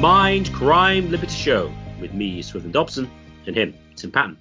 [0.00, 3.10] Mindcrime Liberty Show with me, Swithin Dobson,
[3.46, 4.38] and him, Tim Patton.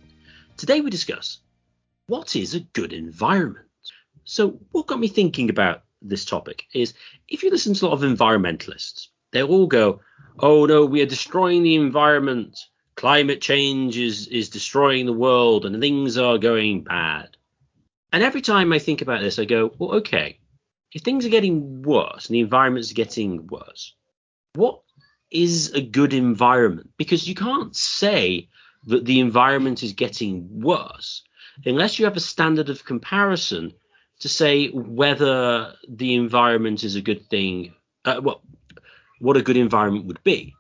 [0.56, 1.42] Today we discuss
[2.08, 3.68] what is a good environment.
[4.24, 6.94] So, what got me thinking about this topic is
[7.28, 10.00] if you listen to a lot of environmentalists, they all go,
[10.40, 12.58] "Oh no, we are destroying the environment.
[12.96, 17.36] Climate change is is destroying the world, and things are going bad."
[18.14, 20.40] And every time I think about this, I go, "Well, okay,
[20.94, 23.94] if things are getting worse and the environment's getting worse,
[24.54, 24.84] what
[25.32, 26.90] is a good environment?
[26.98, 28.50] Because you can't say
[28.86, 31.24] that the environment is getting worse
[31.66, 33.74] unless you have a standard of comparison
[34.20, 37.74] to say whether the environment is a good thing,
[38.06, 38.42] uh, what
[39.20, 40.56] what a good environment would be.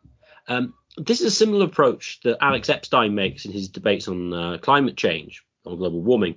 [0.47, 4.57] Um, this is a similar approach that Alex Epstein makes in his debates on uh,
[4.57, 6.35] climate change, on global warming.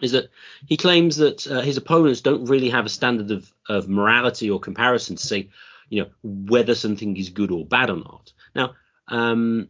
[0.00, 0.30] Is that
[0.66, 4.58] he claims that uh, his opponents don't really have a standard of, of morality or
[4.58, 5.50] comparison to say,
[5.92, 8.32] you know, whether something is good or bad or not.
[8.54, 8.76] Now,
[9.08, 9.68] um,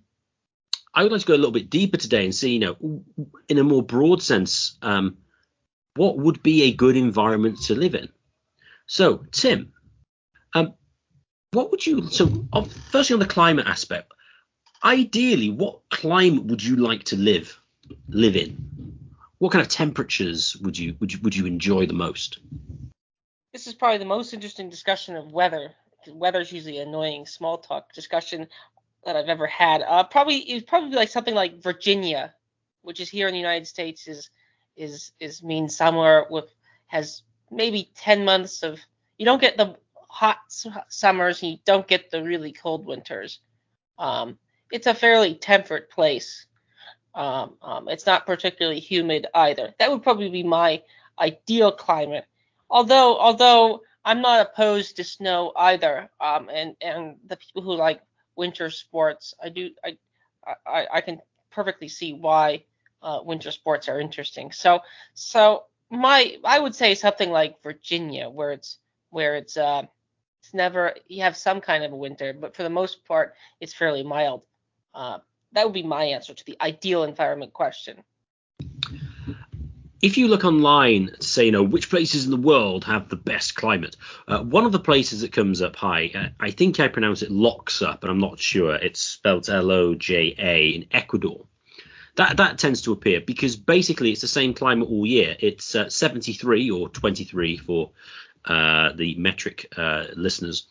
[0.94, 3.02] I would like to go a little bit deeper today and see, you know,
[3.48, 5.16] in a more broad sense, um,
[5.96, 8.08] what would be a good environment to live in.
[8.86, 9.72] So, Tim,
[10.54, 10.74] um,
[11.50, 12.06] what would you?
[12.06, 12.46] So,
[12.92, 14.12] firstly, on the climate aspect,
[14.84, 17.58] ideally, what climate would you like to live
[18.08, 19.08] live in?
[19.38, 22.38] What kind of temperatures would you would you would you enjoy the most?
[23.52, 25.74] This is probably the most interesting discussion of weather
[26.08, 28.48] weather's usually annoying small talk discussion
[29.04, 29.82] that I've ever had.
[29.82, 32.34] Uh, probably it's probably like something like Virginia,
[32.82, 34.30] which is here in the United States, is
[34.76, 36.46] is is means somewhere with
[36.86, 38.80] has maybe 10 months of
[39.18, 39.76] you don't get the
[40.08, 40.38] hot
[40.88, 43.40] summers you don't get the really cold winters.
[43.98, 44.38] Um,
[44.70, 46.46] it's a fairly temperate place.
[47.14, 49.74] Um, um, it's not particularly humid either.
[49.78, 50.82] That would probably be my
[51.18, 52.24] ideal climate.
[52.70, 56.10] Although although I'm not opposed to snow either.
[56.20, 58.00] Um, and and the people who like
[58.36, 59.96] winter sports, I do I
[60.66, 62.64] I, I can perfectly see why
[63.02, 64.52] uh, winter sports are interesting.
[64.52, 64.80] So
[65.14, 68.78] so my I would say something like Virginia, where it's
[69.10, 69.82] where it's uh
[70.42, 73.74] it's never you have some kind of a winter, but for the most part it's
[73.74, 74.44] fairly mild.
[74.94, 75.18] Uh,
[75.52, 78.02] that would be my answer to the ideal environment question
[80.02, 83.16] if you look online to say, you know, which places in the world have the
[83.16, 83.96] best climate,
[84.26, 87.30] uh, one of the places that comes up high, uh, I think I pronounce it
[87.30, 88.74] Loxa, but I'm not sure.
[88.74, 91.46] It's spelled L-O-J-A in Ecuador.
[92.16, 95.34] That that tends to appear because basically it's the same climate all year.
[95.38, 97.92] It's uh, 73 or 23 for
[98.44, 100.66] uh, the metric uh, listeners.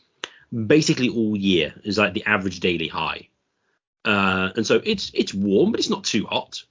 [0.53, 3.29] Basically all year is like the average daily high,
[4.05, 6.63] uh, and so it's it's warm, but it's not too hot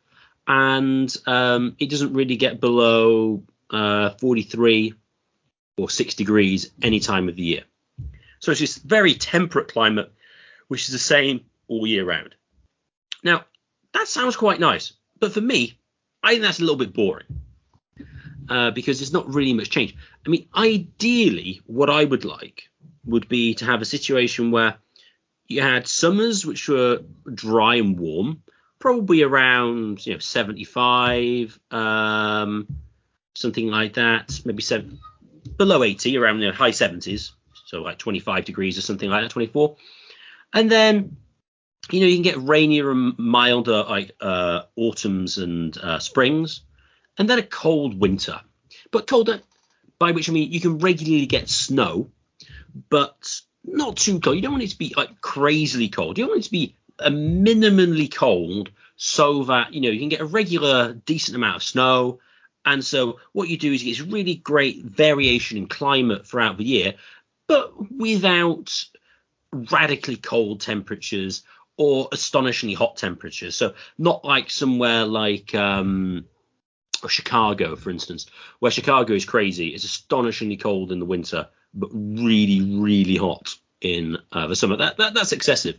[0.50, 4.94] and um, it doesn't really get below uh, 43
[5.78, 7.62] or 6 degrees any time of the year.
[8.40, 10.12] So it's this very temperate climate,
[10.66, 12.34] which is the same all year round.
[13.22, 13.44] Now,
[13.94, 15.78] that sounds quite nice, but for me,
[16.20, 17.42] I think that's a little bit boring
[18.48, 19.94] uh, because there's not really much change.
[20.26, 22.64] I mean, ideally, what I would like
[23.04, 24.78] would be to have a situation where
[25.46, 27.02] you had summers which were
[27.32, 28.42] dry and warm,
[28.80, 32.66] probably around you know 75, um,
[33.36, 34.98] something like that, maybe seven,
[35.56, 37.30] below 80, around the high 70s,
[37.66, 39.76] so like 25 degrees or something like that, 24,
[40.52, 41.16] and then
[41.90, 46.62] you know you can get rainier and milder like uh, autumns and uh, springs,
[47.18, 48.40] and then a cold winter,
[48.90, 49.40] but colder
[49.98, 52.10] by which I mean you can regularly get snow,
[52.88, 54.36] but not too cold.
[54.36, 56.16] You don't want it to be like crazily cold.
[56.16, 60.08] You don't want it to be a minimally cold so that you know you can
[60.08, 62.18] get a regular decent amount of snow
[62.64, 66.94] and so what you do is get really great variation in climate throughout the year
[67.46, 68.84] but without
[69.52, 71.42] radically cold temperatures
[71.76, 76.24] or astonishingly hot temperatures so not like somewhere like um,
[77.08, 78.26] Chicago, for instance,
[78.58, 79.68] where Chicago is crazy.
[79.68, 84.76] It's astonishingly cold in the winter, but really, really hot in uh, the summer.
[84.76, 85.78] That, that that's excessive.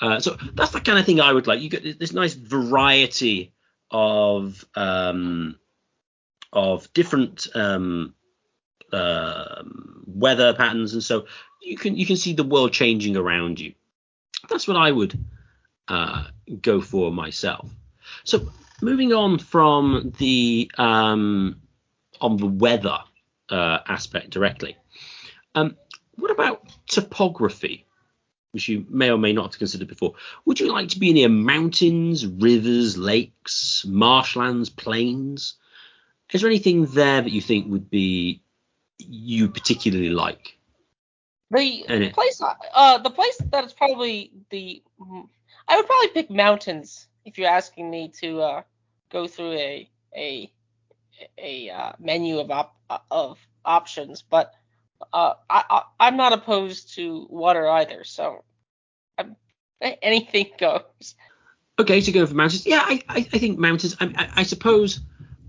[0.00, 1.60] Uh, so that's the kind of thing I would like.
[1.60, 3.52] You get this nice variety
[3.90, 5.58] of um,
[6.52, 8.14] of different um,
[8.92, 9.62] uh,
[10.06, 11.26] weather patterns, and so
[11.62, 13.74] you can you can see the world changing around you.
[14.48, 15.22] That's what I would
[15.88, 16.24] uh,
[16.62, 17.68] go for myself.
[18.24, 18.50] So
[18.80, 21.60] moving on from the um,
[22.20, 22.98] on the weather
[23.50, 24.76] uh, aspect directly,
[25.54, 25.76] um,
[26.14, 27.86] what about topography?
[28.52, 30.14] Which you may or may not have considered before.
[30.44, 35.54] Would you like to be near mountains, rivers, lakes, marshlands, plains?
[36.32, 38.42] Is there anything there that you think would be
[38.98, 40.58] you particularly like?
[41.50, 42.40] The Any- place,
[42.74, 44.82] uh, the place that is probably the,
[45.66, 48.62] I would probably pick mountains if you're asking me to uh,
[49.10, 50.52] go through a a
[51.36, 52.76] a uh, menu of op-
[53.10, 54.52] of options, but
[55.12, 58.44] uh, I, I I'm not opposed to water either, so
[59.18, 59.36] I'm,
[59.80, 61.14] anything goes.
[61.78, 62.66] Okay, so going for mountains.
[62.66, 63.96] Yeah, I, I, I think mountains.
[64.00, 65.00] I, I, I suppose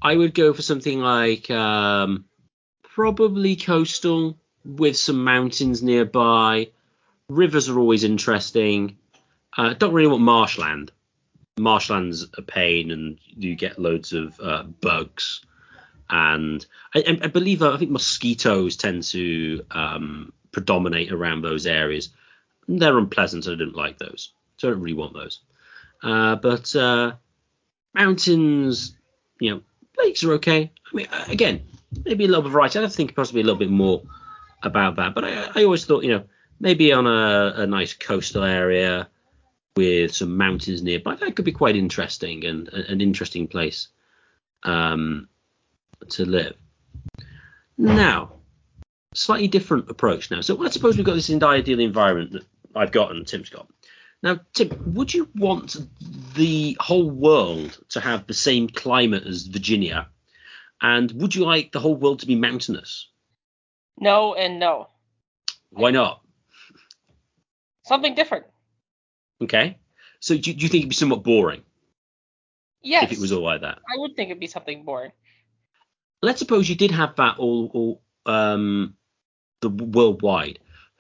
[0.02, 2.26] I would go for something like um,
[2.84, 6.70] probably coastal with some mountains nearby.
[7.30, 8.98] Rivers are always interesting.
[9.58, 10.92] Uh, don't really want marshland.
[11.60, 15.42] Marshland's a pain, and you get loads of uh, bugs.
[16.12, 22.10] And I, I believe uh, I think mosquitoes tend to um, predominate around those areas.
[22.68, 23.48] They're unpleasant.
[23.48, 25.40] I don't like those, so I don't really want those.
[26.04, 27.14] Uh, but uh,
[27.94, 28.94] mountains,
[29.40, 29.62] you know,
[29.98, 30.72] lakes are okay.
[30.92, 31.62] I mean, uh, again,
[32.06, 32.80] maybe a little bit of variety.
[32.80, 34.02] I think possibly a little bit more
[34.64, 35.16] about that.
[35.16, 36.24] But I, I always thought, you know,
[36.60, 39.08] maybe on a, a nice coastal area
[39.78, 43.88] with some mountains nearby, that could be quite interesting and an interesting place
[44.64, 45.30] um,
[46.10, 46.56] to live.
[47.78, 48.34] Now,
[49.14, 50.42] slightly different approach now.
[50.42, 52.44] So let's suppose we've got this ideal environment that
[52.76, 53.68] I've got and Tim's got.
[54.24, 55.78] Now, Tim, would you want
[56.36, 60.10] the whole world to have the same climate as Virginia?
[60.82, 63.10] And would you like the whole world to be mountainous?
[64.00, 64.90] No and no.
[65.72, 66.22] Why not?
[67.86, 68.46] Something different.
[69.42, 69.78] Okay.
[70.20, 71.64] So do, do you think it'd be somewhat boring
[72.84, 73.04] Yes.
[73.06, 73.80] if it was all like that?
[73.80, 75.12] I would think it'd be something boring.
[76.22, 78.02] Let's suppose you did have that all, all
[78.32, 78.96] um,
[79.62, 80.60] the worldwide.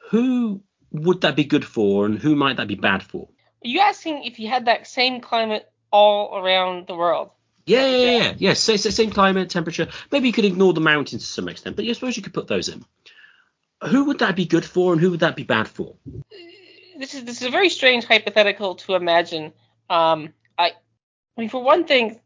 [0.09, 3.29] Who would that be good for, and who might that be bad for?
[3.63, 7.31] Are you asking if you had that same climate all around the world?
[7.65, 8.33] Yeah, yeah, yeah, yeah.
[8.37, 9.87] yeah sa- sa- same climate, temperature.
[10.11, 12.47] Maybe you could ignore the mountains to some extent, but I suppose you could put
[12.47, 12.83] those in.
[13.89, 15.95] Who would that be good for, and who would that be bad for?
[16.97, 19.53] This is this is a very strange hypothetical to imagine.
[19.89, 20.71] Um, I,
[21.37, 22.19] I mean, for one thing,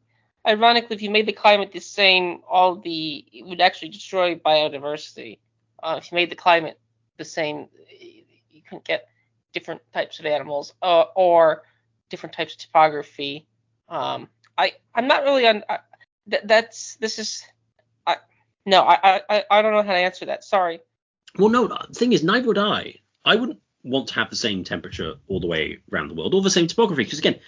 [0.46, 5.40] ironically, if you made the climate the same, all the it would actually destroy biodiversity.
[5.82, 6.80] Uh, if you made the climate
[7.18, 7.68] the same,
[8.50, 9.08] you couldn't get
[9.54, 11.64] different types of animals uh, or
[12.10, 13.48] different types of topography.
[13.90, 15.64] Um, I I'm not really on.
[15.70, 15.80] I,
[16.30, 17.44] th- that's this is.
[18.06, 18.18] I
[18.66, 20.44] no, I, I I don't know how to answer that.
[20.44, 20.80] Sorry.
[21.38, 22.96] Well, no, the thing is, neither would I.
[23.26, 26.42] I wouldn't want to have the same temperature all the way around the world or
[26.42, 27.40] the same topography because, again,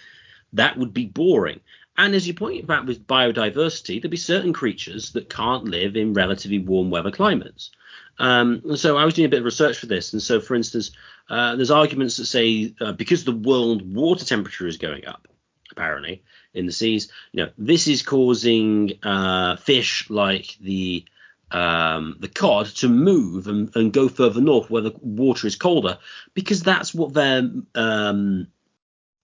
[0.54, 1.62] that would be boring.
[1.98, 6.14] And as you point out with biodiversity, there'll be certain creatures that can't live in
[6.14, 7.72] relatively warm weather climates.
[8.20, 10.92] Um, so I was doing a bit of research for this, and so, for instance,
[11.30, 15.28] uh, there's arguments that say uh, because the world water temperature is going up,
[15.72, 16.24] apparently
[16.54, 21.06] in the seas, you know, this is causing uh, fish like the
[21.52, 25.98] um, the cod to move and, and go further north where the water is colder
[26.34, 28.48] because that's what they're um,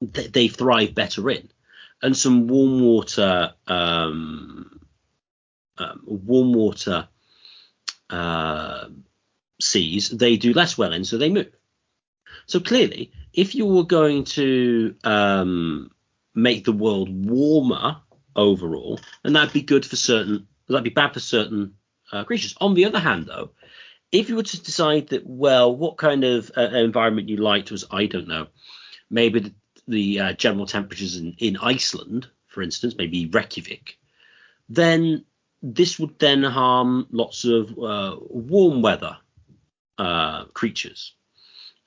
[0.02, 1.50] they, they thrive better in.
[2.04, 4.80] And some warm water um,
[5.78, 7.08] um, warm water
[8.10, 8.90] uh,
[9.60, 11.52] seas they do less well in, so they move.
[12.46, 15.92] So clearly, if you were going to um,
[16.36, 17.98] make the world warmer
[18.36, 20.48] overall, and that'd be good for certain.
[20.68, 21.76] That'd be bad for certain
[22.12, 22.56] uh, creatures.
[22.60, 23.52] On the other hand, though,
[24.12, 27.86] if you were to decide that, well, what kind of uh, environment you liked was,
[27.92, 28.48] I don't know,
[29.10, 29.54] maybe the,
[29.88, 33.98] the uh, general temperatures in, in Iceland, for instance, maybe Reykjavik,
[34.70, 35.26] then
[35.62, 39.18] this would then harm lots of uh, warm weather
[39.98, 41.14] uh, creatures.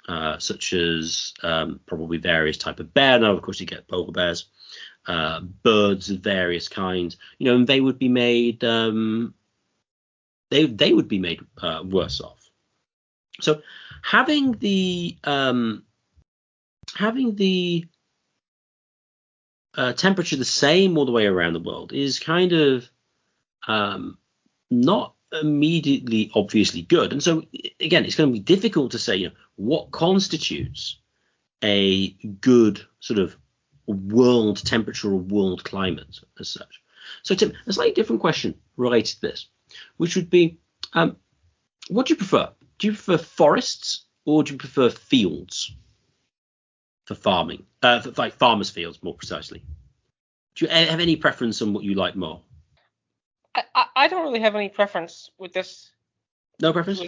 [0.08, 3.18] Uh, such as um, probably various type of bear.
[3.18, 4.46] Now, of course, you get polar bears,
[5.08, 7.16] uh, birds of various kinds.
[7.38, 9.34] You know, and they would be made um,
[10.50, 12.50] they they would be made uh, worse off.
[13.40, 13.62] So
[14.02, 15.82] having the um,
[16.96, 17.86] having the
[19.76, 22.88] uh, temperature the same all the way around the world is kind of
[23.68, 24.18] um,
[24.70, 27.12] not immediately obviously good.
[27.12, 27.42] And so
[27.80, 30.98] again, it's going to be difficult to say, you know, what constitutes
[31.62, 32.10] a
[32.40, 33.36] good sort of
[33.86, 36.82] world temperature or world climate as such.
[37.22, 39.48] So Tim, a slightly different question related to this,
[39.96, 40.58] which would be,
[40.92, 41.16] um,
[41.88, 42.50] what do you prefer?
[42.78, 45.74] Do you prefer forests or do you prefer fields
[47.06, 47.64] for farming?
[47.82, 49.62] Uh, for, like farmers' fields, more precisely.
[50.54, 52.40] Do you have any preference on what you like more?
[53.54, 55.90] I, I, I don't really have any preference with this.
[56.60, 57.02] No preference.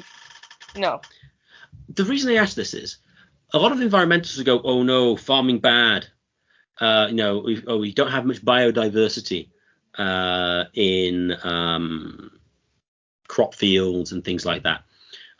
[0.77, 1.01] No.
[1.95, 2.99] The reason I ask this is
[3.53, 6.07] a lot of environmentalists go, "Oh no, farming bad.
[6.81, 9.49] Uh, you know, we, oh we don't have much biodiversity
[9.97, 12.31] uh, in um,
[13.27, 14.85] crop fields and things like that.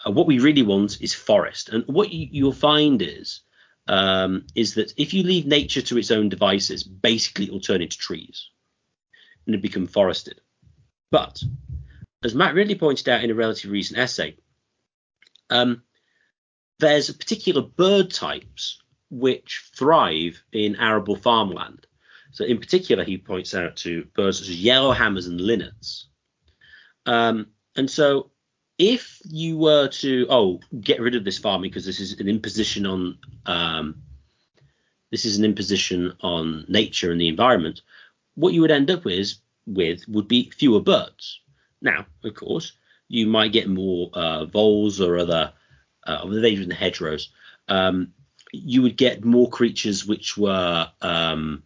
[0.07, 1.69] Uh, what we really want is forest.
[1.69, 3.41] And what you, you'll find is
[3.89, 7.83] um, is that if you leave nature to its own devices, basically it will turn
[7.83, 8.51] into trees
[9.47, 10.41] and it become forested.
[11.11, 11.43] But
[12.23, 14.37] as Matt Ridley pointed out in a relatively recent essay,
[15.51, 15.83] um,
[16.79, 21.87] there's particular bird types which thrive in arable farmland.
[22.31, 26.09] So in particular, he points out to birds such as yellowhammers and linnets.
[27.07, 28.31] Um, and so
[28.79, 32.87] if you were to oh get rid of this farming because this is an imposition
[32.87, 34.03] on um,
[35.11, 37.83] this is an imposition on nature and the environment,
[38.35, 39.35] what you would end up with
[39.67, 41.41] with would be fewer birds.
[41.83, 42.73] Now, of course,
[43.09, 45.53] you might get more uh, voles or other
[46.05, 47.31] uh, they even the hedgerows.
[47.69, 48.13] Um,
[48.53, 51.63] you would get more creatures which were um,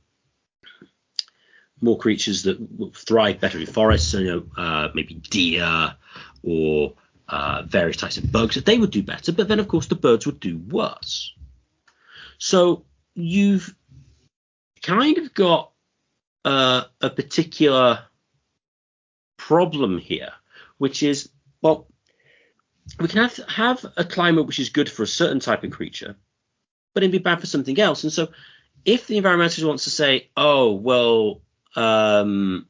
[1.81, 2.59] more creatures that
[2.97, 4.15] thrive better in forests.
[4.15, 5.95] you know, uh, maybe deer
[6.43, 6.95] or
[7.33, 8.55] uh, various types of bugs.
[8.55, 11.35] That they would do better, but then of course the birds would do worse.
[12.39, 12.85] So
[13.15, 13.75] you've
[14.83, 15.73] kind of got
[16.45, 18.01] uh, a particular
[19.39, 20.33] problem here,
[20.77, 21.31] which is
[21.63, 21.89] well,
[23.01, 26.17] we can have have a climate which is good for a certain type of creature,
[26.93, 28.05] but it'd be bad for something else.
[28.05, 28.29] And so,
[28.85, 31.41] if the environmentalist wants to say, oh well,
[31.77, 32.69] um,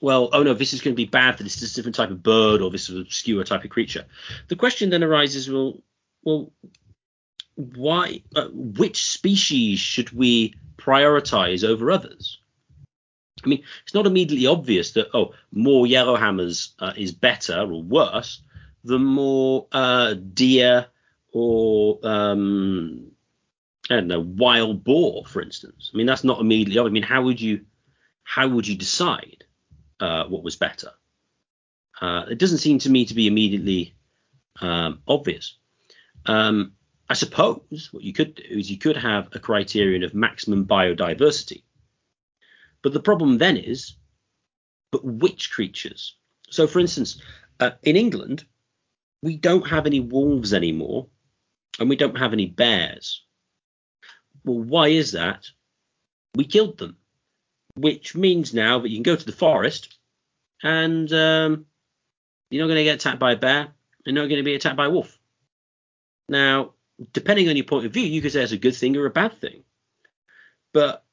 [0.00, 2.22] well, oh no, this is going to be bad for this, this different type of
[2.22, 4.04] bird or this obscure type of creature,
[4.48, 5.82] the question then arises, well,
[6.22, 6.52] well,
[7.54, 12.40] why, uh, which species should we prioritize over others?
[13.44, 18.42] I mean, it's not immediately obvious that oh, more yellowhammers uh, is better or worse
[18.84, 20.86] the more uh, deer
[21.32, 23.10] or um,
[23.90, 25.90] I don't know wild boar, for instance.
[25.92, 26.78] I mean, that's not immediately.
[26.78, 26.90] obvious.
[26.90, 27.64] I mean, how would you
[28.22, 29.44] how would you decide
[30.00, 30.90] uh, what was better?
[32.00, 33.94] Uh, it doesn't seem to me to be immediately
[34.60, 35.56] um, obvious.
[36.26, 36.72] Um,
[37.08, 41.62] I suppose what you could do is you could have a criterion of maximum biodiversity.
[42.82, 43.96] But the problem then is,
[44.90, 46.16] but which creatures?
[46.50, 47.20] So, for instance,
[47.58, 48.44] uh, in England,
[49.22, 51.08] we don't have any wolves anymore,
[51.78, 53.22] and we don't have any bears.
[54.44, 55.46] Well, why is that?
[56.34, 56.96] We killed them,
[57.76, 59.98] which means now that you can go to the forest
[60.62, 61.66] and um,
[62.50, 63.68] you're not going to get attacked by a bear.
[64.04, 65.18] You're not going to be attacked by a wolf.
[66.28, 66.72] Now,
[67.12, 69.10] depending on your point of view, you could say it's a good thing or a
[69.10, 69.64] bad thing.
[70.72, 71.04] But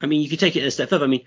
[0.00, 1.04] I mean, you could take it a step further.
[1.04, 1.24] I mean,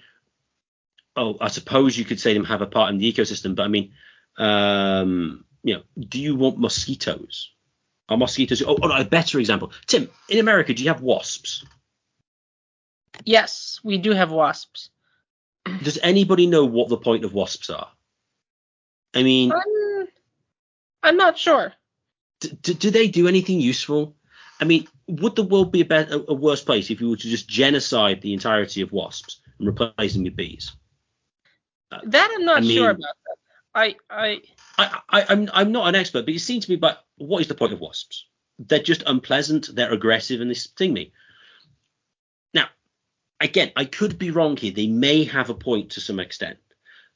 [1.15, 3.67] oh, I suppose you could say them have a part in the ecosystem, but I
[3.67, 3.91] mean,
[4.37, 7.51] um, you know, do you want mosquitoes?
[8.09, 8.61] Are mosquitoes?
[8.61, 9.71] Oh, oh, a better example.
[9.87, 11.65] Tim, in America, do you have wasps?
[13.25, 14.89] Yes, we do have wasps.
[15.83, 17.89] Does anybody know what the point of wasps are?
[19.13, 20.07] I mean, I'm,
[21.03, 21.73] I'm not sure.
[22.39, 24.15] D- d- do they do anything useful?
[24.59, 27.29] I mean, would the world be a, better, a worse place if you were to
[27.29, 30.71] just genocide the entirety of wasps and replace them with bees?
[32.03, 33.15] That I'm not I mean, sure about.
[33.25, 33.37] That.
[33.73, 34.41] I I
[34.77, 36.77] I, I, I'm I'm not an expert, but it seems to me.
[36.77, 38.25] But what is the point of wasps?
[38.59, 39.75] They're just unpleasant.
[39.75, 41.11] They're aggressive, and they sting me.
[43.41, 44.71] Again, I could be wrong here.
[44.71, 46.59] They may have a point to some extent.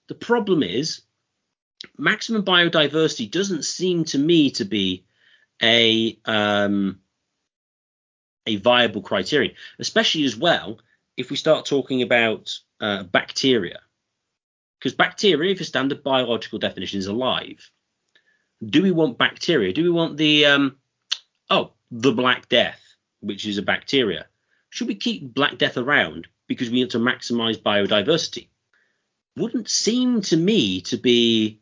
[0.08, 1.02] The problem is
[2.00, 5.06] maximum biodiversity doesn't seem to me to be
[5.62, 7.00] a um,
[8.48, 10.80] a viable criterion, especially as well
[11.16, 13.80] if we start talking about uh, bacteria.
[14.80, 17.70] Because bacteria, for standard biological definition, is alive.
[18.66, 19.74] Do we want bacteria?
[19.74, 20.78] Do we want the um,
[21.52, 22.82] oh the Black Death,
[23.20, 24.26] which is a bacteria?
[24.76, 28.50] Should we keep Black Death around because we want to maximize biodiversity?
[29.38, 31.62] Wouldn't seem to me to be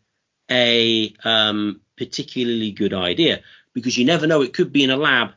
[0.49, 3.41] a um, particularly good idea
[3.71, 4.41] because you never know.
[4.41, 5.33] It could be in a lab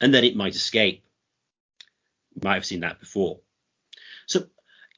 [0.00, 1.04] and then it might escape.
[2.34, 3.38] You might have seen that before.
[4.26, 4.46] So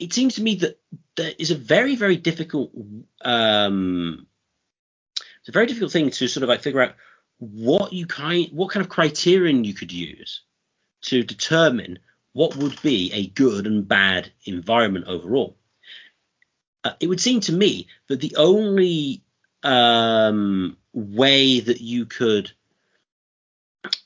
[0.00, 0.80] it seems to me that
[1.16, 2.72] there is a very very difficult
[3.20, 4.26] um,
[5.40, 6.94] it's a very difficult thing to sort of like figure out
[7.36, 10.40] what you kind what kind of criterion you could use
[11.02, 11.98] to determine
[12.34, 15.56] what would be a good and bad environment overall.
[16.82, 19.22] Uh, it would seem to me that the only
[19.62, 22.50] um, way that you could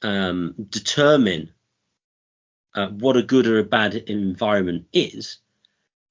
[0.03, 1.51] um, determine
[2.75, 5.39] uh, what a good or a bad environment is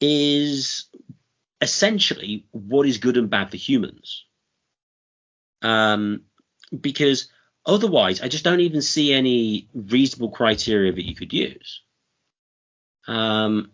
[0.01, 0.85] is
[1.61, 4.25] essentially what is good and bad for humans.
[5.61, 6.23] Um,
[6.81, 7.29] because
[7.65, 11.81] otherwise, I just don't even see any reasonable criteria that you could use.
[13.07, 13.71] Um,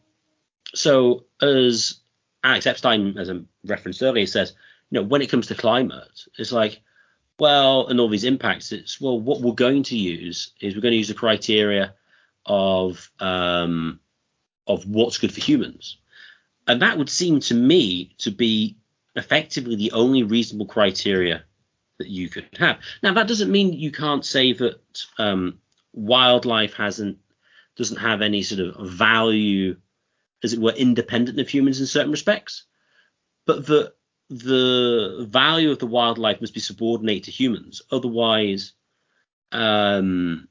[0.74, 2.00] so, as
[2.44, 4.54] Alex Epstein, as I referenced earlier, says,
[4.90, 6.82] you know, when it comes to climate, it's like,
[7.40, 10.92] well, and all these impacts, it's well, what we're going to use is we're going
[10.92, 11.94] to use the criteria
[12.46, 14.00] of um,
[14.68, 15.98] of what's good for humans,
[16.68, 18.78] and that would seem to me to be
[19.16, 21.44] effectively the only reasonable criteria
[21.98, 22.80] that you could have.
[23.02, 24.80] Now, that doesn't mean you can't say that
[25.18, 25.60] um,
[25.94, 27.18] wildlife hasn't
[27.78, 29.78] doesn't have any sort of value,
[30.44, 32.64] as it were, independent of humans in certain respects,
[33.46, 33.94] but the
[34.30, 37.82] the value of the wildlife must be subordinate to humans.
[37.92, 38.74] Otherwise,
[39.52, 40.48] um,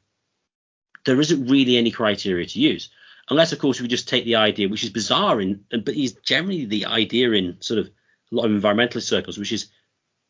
[1.05, 2.91] there isn't really any criteria to use.
[3.31, 6.65] Unless, of course, we just take the idea, which is bizarre, in, but is generally
[6.65, 9.69] the idea in sort of a lot of environmentalist circles, which is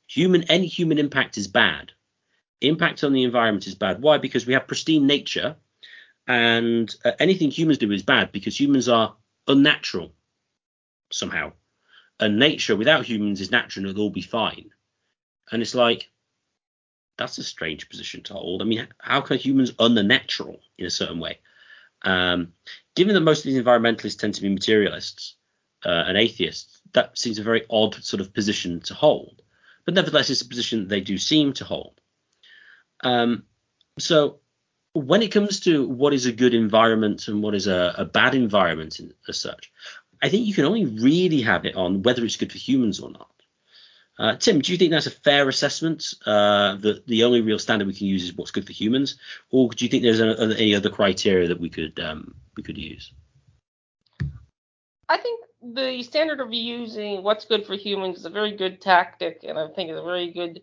[0.06, 1.92] human any human impact is bad.
[2.60, 4.02] Impact on the environment is bad.
[4.02, 4.18] Why?
[4.18, 5.56] Because we have pristine nature,
[6.26, 9.14] and uh, anything humans do is bad because humans are
[9.48, 10.12] unnatural
[11.10, 11.52] somehow
[12.22, 14.70] and nature without humans is natural and it'll all be fine.
[15.50, 16.08] And it's like,
[17.18, 18.62] that's a strange position to hold.
[18.62, 21.40] I mean, how can humans unnatural in a certain way?
[22.02, 22.52] Um,
[22.94, 25.34] given that most of these environmentalists tend to be materialists
[25.84, 29.42] uh, and atheists, that seems a very odd sort of position to hold.
[29.84, 32.00] But nevertheless, it's a position that they do seem to hold.
[33.02, 33.42] Um,
[33.98, 34.38] so
[34.94, 38.34] when it comes to what is a good environment and what is a, a bad
[38.34, 39.72] environment in, as such,
[40.22, 43.10] I think you can only really have it on whether it's good for humans or
[43.10, 43.28] not.
[44.18, 46.14] Uh, Tim, do you think that's a fair assessment?
[46.26, 49.16] Uh, that the only real standard we can use is what's good for humans,
[49.50, 52.76] or do you think there's a, any other criteria that we could um, we could
[52.76, 53.12] use?
[55.08, 59.44] I think the standard of using what's good for humans is a very good tactic,
[59.44, 60.60] and I think it's a very good,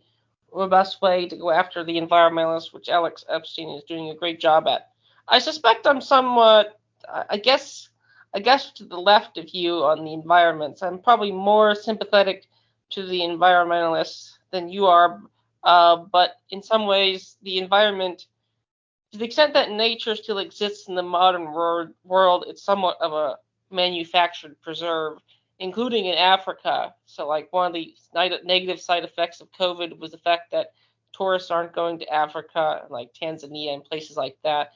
[0.51, 4.67] robust way to go after the environmentalists, which Alex Epstein is doing a great job
[4.67, 4.89] at.
[5.27, 6.79] I suspect I'm somewhat,
[7.29, 7.89] I guess,
[8.33, 10.81] I guess to the left of you on the environments.
[10.81, 12.47] I'm probably more sympathetic
[12.91, 15.21] to the environmentalists than you are,
[15.63, 18.25] uh, but in some ways, the environment,
[19.12, 23.13] to the extent that nature still exists in the modern wor- world, it's somewhat of
[23.13, 23.38] a
[23.71, 25.19] manufactured preserve,
[25.60, 26.93] including in Africa.
[27.06, 27.93] So, like one of the
[28.43, 30.74] negative side effects of COVID was the fact that
[31.13, 34.72] tourists aren't going to Africa, like Tanzania and places like that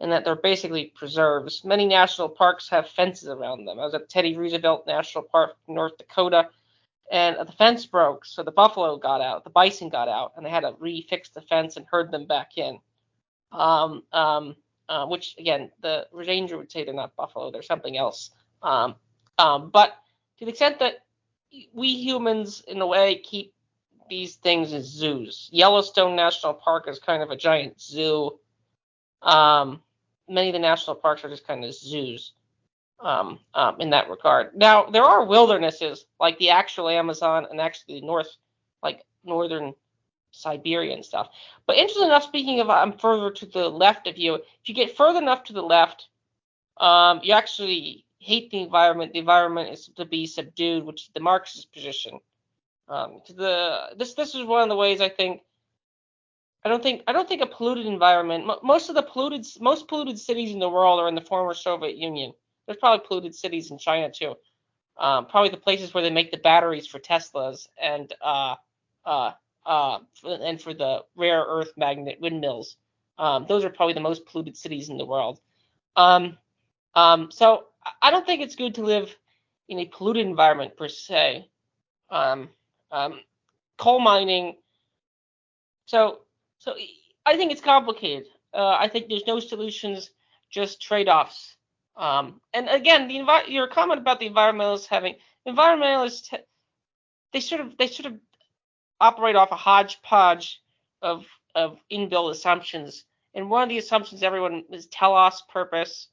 [0.00, 1.64] and that they're basically preserves.
[1.64, 3.80] Many national parks have fences around them.
[3.80, 6.48] I was at Teddy Roosevelt National Park, North Dakota,
[7.10, 10.50] and the fence broke, so the buffalo got out, the bison got out, and they
[10.50, 12.78] had to refix the fence and herd them back in.
[13.50, 14.56] Um, um,
[14.90, 18.30] uh, which again, the ranger would say they're not buffalo, they're something else.
[18.62, 18.94] Um,
[19.38, 19.96] um, but
[20.38, 21.04] to the extent that
[21.72, 23.52] we humans, in a way, keep
[24.08, 25.48] these things as zoos.
[25.52, 28.38] Yellowstone National Park is kind of a giant zoo.
[29.22, 29.82] Um,
[30.28, 32.32] many of the national parks are just kind of zoos
[33.00, 34.56] um, um, in that regard.
[34.56, 38.34] Now there are wildernesses like the actual Amazon and actually the north,
[38.82, 39.74] like northern
[40.30, 41.28] Siberia and stuff.
[41.66, 44.34] But interesting enough, speaking of, I'm further to the left of you.
[44.34, 46.08] If you get further enough to the left,
[46.78, 49.12] um, you actually hate the environment.
[49.12, 52.18] The environment is to be subdued, which is the Marxist position.
[52.88, 55.42] Um, to the this this is one of the ways I think
[56.64, 58.50] I don't think I don't think a polluted environment.
[58.62, 61.96] Most of the polluted most polluted cities in the world are in the former Soviet
[61.96, 62.32] Union.
[62.66, 64.34] There's probably polluted cities in China too.
[64.98, 68.56] Um, probably the places where they make the batteries for Teslas and uh,
[69.04, 69.32] uh,
[69.64, 72.76] uh, and for the rare earth magnet windmills.
[73.18, 75.40] Um, those are probably the most polluted cities in the world.
[75.94, 76.36] Um,
[76.94, 77.67] um, so
[78.02, 79.14] I don't think it's good to live
[79.68, 81.48] in a polluted environment per se.
[82.10, 82.48] Um,
[82.90, 83.20] um,
[83.78, 84.56] coal mining.
[85.86, 86.20] So
[86.58, 86.74] so
[87.24, 88.26] I think it's complicated.
[88.52, 90.10] Uh, I think there's no solutions,
[90.50, 91.56] just trade-offs.
[91.96, 96.32] Um, and again, the envi- your comment about the environmentalists having environmentalists,
[97.32, 98.18] they sort of they sort of
[99.00, 100.60] operate off a hodgepodge
[101.02, 103.04] of of inbuilt assumptions.
[103.34, 106.08] And one of the assumptions everyone is telos purpose.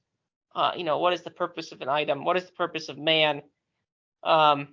[0.56, 2.24] Uh, you know, what is the purpose of an item?
[2.24, 3.42] What is the purpose of man?
[4.24, 4.70] Um,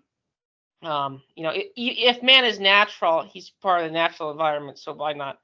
[0.83, 5.13] um, you know, if man is natural, he's part of the natural environment, so why
[5.13, 5.39] not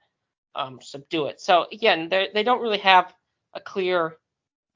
[0.55, 1.41] um, subdue it.
[1.41, 3.13] So again, they don't really have
[3.55, 4.17] a clear,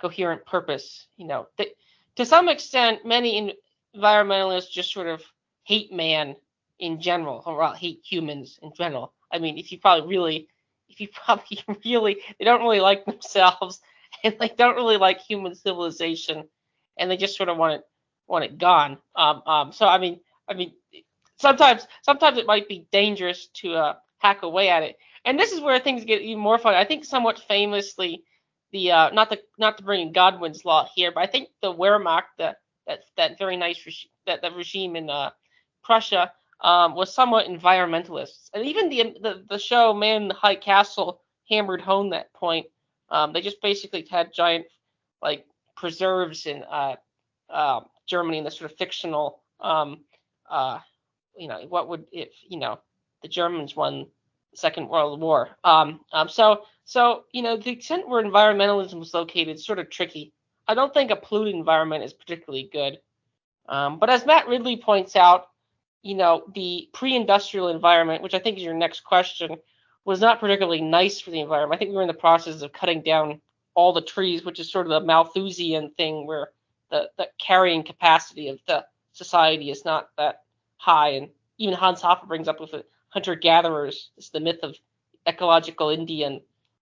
[0.00, 1.06] coherent purpose.
[1.16, 1.72] You know, they,
[2.16, 3.56] to some extent, many
[3.96, 5.22] environmentalists just sort of
[5.64, 6.36] hate man
[6.78, 9.12] in general, or hate humans in general.
[9.30, 10.48] I mean, if you probably really,
[10.88, 13.80] if you probably really, they don't really like themselves,
[14.24, 16.48] and they don't really like human civilization,
[16.98, 17.82] and they just sort of want it
[18.26, 18.98] want it gone.
[19.16, 20.72] Um, um, so I mean, I mean,
[21.38, 25.60] sometimes sometimes it might be dangerous to uh, hack away at it and this is
[25.60, 26.74] where things get even more fun.
[26.74, 28.24] I think somewhat famously,
[28.72, 31.72] the uh, not the not to bring in Godwin's law here, but I think the
[31.72, 35.30] Wehrmacht, the that that very nice that that regime in uh,
[35.84, 40.56] Prussia, um, was somewhat environmentalist, and even the, the the show Man in the High
[40.56, 42.66] Castle hammered home that point.
[43.12, 44.64] Um, they just basically had giant
[45.20, 45.46] like
[45.76, 46.96] preserves in uh,
[47.50, 50.00] uh, Germany in this sort of fictional, um,
[50.50, 50.78] uh,
[51.36, 52.80] you know, what would if you know
[53.22, 54.06] the Germans won
[54.54, 55.50] Second World War.
[55.62, 59.90] Um, um, so so you know the extent where environmentalism was located is sort of
[59.90, 60.32] tricky.
[60.66, 62.98] I don't think a polluted environment is particularly good.
[63.68, 65.48] Um, but as Matt Ridley points out,
[66.02, 69.56] you know, the pre-industrial environment, which I think is your next question,
[70.04, 71.76] was not particularly nice for the environment.
[71.76, 73.40] I think we were in the process of cutting down
[73.74, 76.50] all the trees, which is sort of the Malthusian thing where
[76.90, 80.40] the, the carrying capacity of the society is not that
[80.76, 81.10] high.
[81.10, 84.76] And even Hans Hoppe brings up with the hunter-gatherers, it's the myth of
[85.26, 86.40] ecological Indian.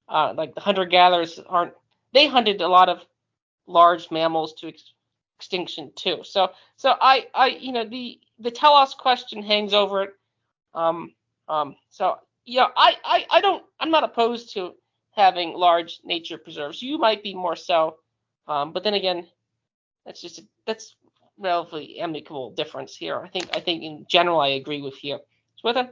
[0.08, 1.74] Uh, like the hunter-gatherers aren't,
[2.12, 3.04] they hunted a lot of
[3.66, 4.92] large mammals to ex-
[5.38, 6.20] extinction too.
[6.24, 10.14] So, so I, I, you know, the the telos question hangs over it.
[10.74, 11.12] Um,
[11.48, 14.74] um, so yeah, I, I, I don't, I'm not opposed to
[15.14, 16.82] having large nature preserves.
[16.82, 17.96] You might be more so,
[18.46, 19.26] um, but then again,
[20.04, 20.96] that's just a, that's
[21.38, 23.20] relatively amicable difference here.
[23.20, 25.18] I think, I think in general, I agree with you.
[25.56, 25.88] Swithin?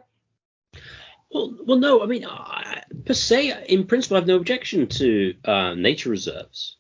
[1.31, 2.03] Well, well, no.
[2.03, 6.77] I mean, I, per se, in principle, I have no objection to uh, nature reserves.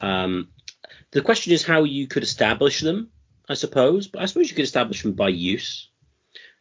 [0.00, 0.48] Um,
[1.10, 3.10] the question is how you could establish them,
[3.48, 4.06] I suppose.
[4.06, 5.90] But I suppose you could establish them by use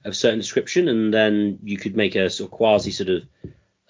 [0.05, 3.23] of certain description, and then you could make a sort of quasi sort of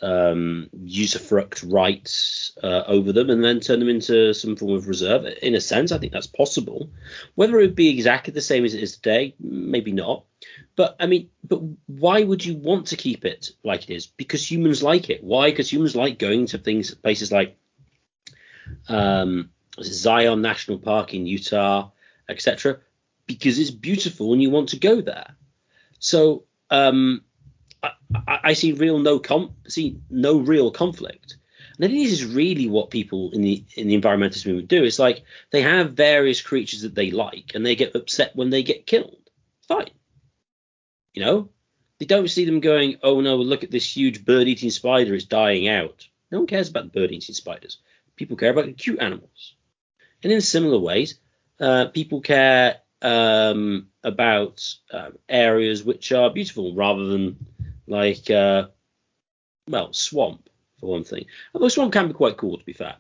[0.01, 5.25] um, usufruct rights uh, over them, and then turn them into some form of reserve.
[5.41, 6.89] In a sense, I think that's possible.
[7.35, 10.25] Whether it would be exactly the same as it is today, maybe not.
[10.75, 14.07] But I mean, but why would you want to keep it like it is?
[14.07, 15.23] Because humans like it.
[15.23, 15.49] Why?
[15.49, 17.57] Because humans like going to things, places like
[18.87, 19.49] um,
[19.81, 21.89] Zion National Park in Utah,
[22.29, 22.79] etc.,
[23.25, 25.35] because it's beautiful and you want to go there.
[25.99, 27.23] So um,
[27.83, 27.91] I,
[28.43, 29.21] I, see real no
[29.67, 31.37] see no real conflict.
[31.77, 34.83] And I think this is really what people in the in the environmentalist movement do.
[34.83, 38.63] It's like they have various creatures that they like, and they get upset when they
[38.63, 39.29] get killed.
[39.67, 39.91] Fine,
[41.13, 41.49] you know,
[41.99, 45.67] they don't see them going, "Oh no, look at this huge bird-eating spider; it's dying
[45.67, 47.79] out." No one cares about the bird-eating spiders.
[48.15, 49.55] People care about cute animals.
[50.23, 51.19] And in similar ways,
[51.59, 57.37] uh, people care um, about uh, areas which are beautiful rather than
[57.87, 58.67] like, uh,
[59.67, 61.25] well, swamp for one thing.
[61.53, 62.95] Although swamp can be quite cool, to be fair,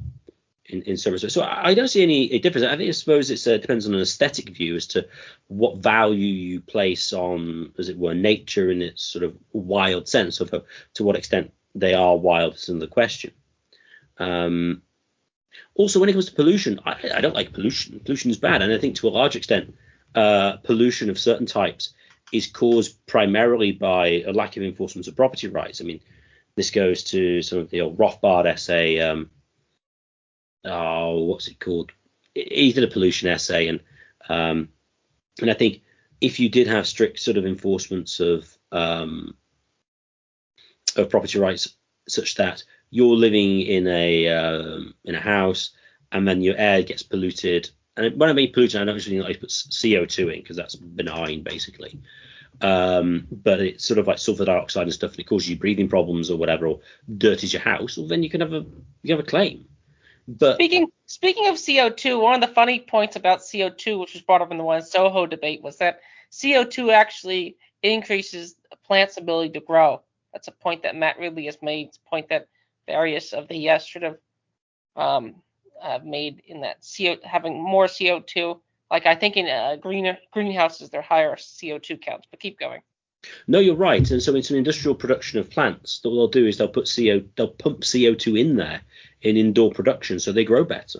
[0.65, 1.33] in, in some respects.
[1.33, 2.65] So I, don't see any difference.
[2.65, 5.07] I think I suppose it uh, depends on an aesthetic view as to
[5.47, 10.39] what value you place on, as it were, nature in its sort of wild sense,
[10.39, 10.53] of
[10.93, 13.31] to what extent they are wild is another question.
[14.17, 14.81] Um,
[15.75, 17.99] also, when it comes to pollution, I, I, don't like pollution.
[18.01, 19.75] Pollution is bad, and I think to a large extent,
[20.15, 21.93] uh, pollution of certain types
[22.31, 25.81] is caused primarily by a lack of enforcement of property rights.
[25.81, 25.99] I mean,
[26.55, 28.99] this goes to some of the old Rothbard essay.
[28.99, 29.29] Um,
[30.65, 31.91] oh, what's it called?
[32.35, 33.79] He did a pollution essay, and
[34.27, 34.69] um,
[35.41, 35.81] and I think
[36.21, 39.35] if you did have strict sort of enforcements of um,
[40.95, 41.75] of property rights,
[42.07, 45.71] such that you're living in a um, in a house
[46.11, 47.69] and then your air gets polluted.
[47.97, 50.75] And when I mean polluted, I don't actually like to put CO2 in because that's
[50.75, 51.99] benign basically.
[52.61, 55.87] Um, but it's sort of like sulfur dioxide and stuff, and it causes you breathing
[55.87, 56.79] problems or whatever, or
[57.17, 57.97] dirties your house.
[57.97, 58.65] Well, then you can have a
[59.01, 59.65] you have a claim.
[60.27, 64.41] But speaking speaking of CO2, one of the funny points about CO2, which was brought
[64.41, 69.61] up in the one Soho debate, was that CO2 actually increases a plant's ability to
[69.61, 70.01] grow.
[70.33, 71.87] That's a point that Matt Ridley has made.
[71.87, 72.47] It's a point that
[72.87, 74.17] various of the uh, sort of
[74.95, 75.35] um,
[75.81, 78.59] uh, made in that CO having more CO2.
[78.91, 82.27] Like I think in uh, green greenhouses they're higher CO2 counts.
[82.29, 82.81] But keep going.
[83.47, 84.09] No, you're right.
[84.11, 85.99] And so it's an industrial production of plants.
[86.03, 88.81] What they'll do is they'll put CO, they'll pump CO2 in there
[89.21, 90.99] in indoor production, so they grow better.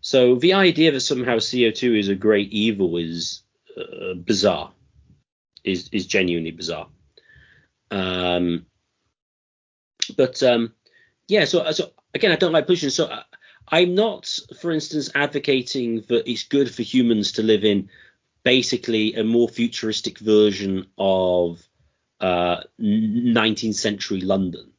[0.00, 3.42] So the idea that somehow CO2 is a great evil is
[3.76, 4.72] uh, bizarre.
[5.64, 6.88] Is is genuinely bizarre.
[7.90, 8.66] Um,
[10.16, 10.72] but um,
[11.26, 12.90] yeah, so so again, I don't like pollution.
[12.90, 13.22] So uh,
[13.70, 14.26] I'm not,
[14.60, 17.90] for instance, advocating that it's good for humans to live in
[18.44, 21.62] basically a more futuristic version of
[22.20, 24.72] uh, 19th century London.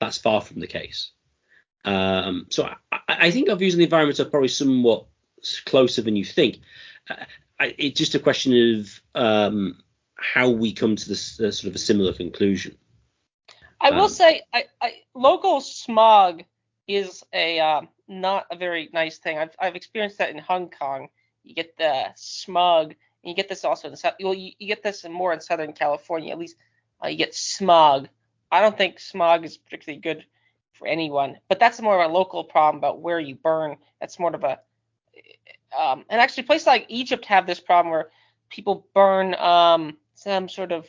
[0.00, 1.10] That's far from the case.
[1.84, 5.06] Um, so I, I, think our views on the environment are probably somewhat
[5.64, 6.58] closer than you think.
[7.10, 7.16] Uh,
[7.58, 9.82] I, it's just a question of um,
[10.14, 12.76] how we come to this uh, sort of a similar conclusion.
[13.80, 16.44] I will um, say, I, I, local smog
[16.88, 19.38] is a uh, not a very nice thing.
[19.38, 21.08] I've I've experienced that in Hong Kong.
[21.44, 24.14] You get the smog And you get this also in South.
[24.20, 26.32] Well, you, you get this more in Southern California.
[26.32, 26.56] At least
[27.04, 28.08] uh, you get smog.
[28.50, 30.24] I don't think smog is particularly good
[30.72, 33.76] for anyone, but that's more of a local problem about where you burn.
[34.00, 34.58] That's more of a
[35.78, 38.10] um, and actually places like Egypt have this problem where
[38.50, 40.86] people burn um, some sort of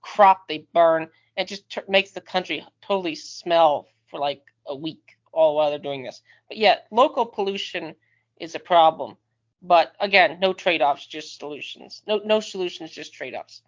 [0.00, 1.08] crop they burn.
[1.36, 5.78] It just t- makes the country totally smell for like a week all while they're
[5.78, 6.22] doing this.
[6.48, 7.94] But yet, local pollution
[8.38, 9.16] is a problem.
[9.62, 12.02] But again, no trade-offs, just solutions.
[12.06, 13.62] No, no solutions, just trade-offs.